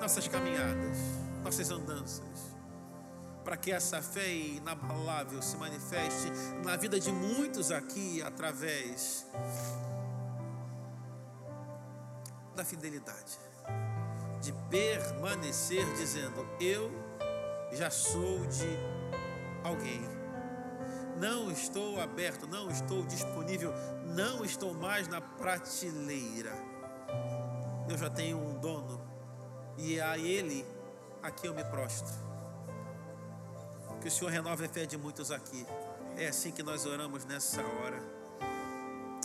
[0.10, 0.98] nossas caminhadas,
[1.44, 2.58] nossas andanças
[3.44, 6.32] para que essa fé inabalável se manifeste
[6.66, 9.28] na vida de muitos aqui através
[12.56, 13.38] da fidelidade,
[14.42, 16.92] de permanecer dizendo: Eu
[17.72, 18.68] já sou de
[19.64, 20.02] alguém.
[21.20, 23.72] Não estou aberto, não estou disponível,
[24.08, 26.54] não estou mais na prateleira.
[27.88, 29.09] Eu já tenho um dono
[29.80, 30.66] e a ele
[31.24, 32.14] aqui eu me prostro.
[34.02, 35.66] Que o Senhor renove a fé de muitos aqui.
[36.18, 38.02] É assim que nós oramos nessa hora.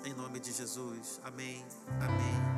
[0.05, 1.21] Em nome de Jesus.
[1.25, 1.65] Amém.
[2.01, 2.54] Amém.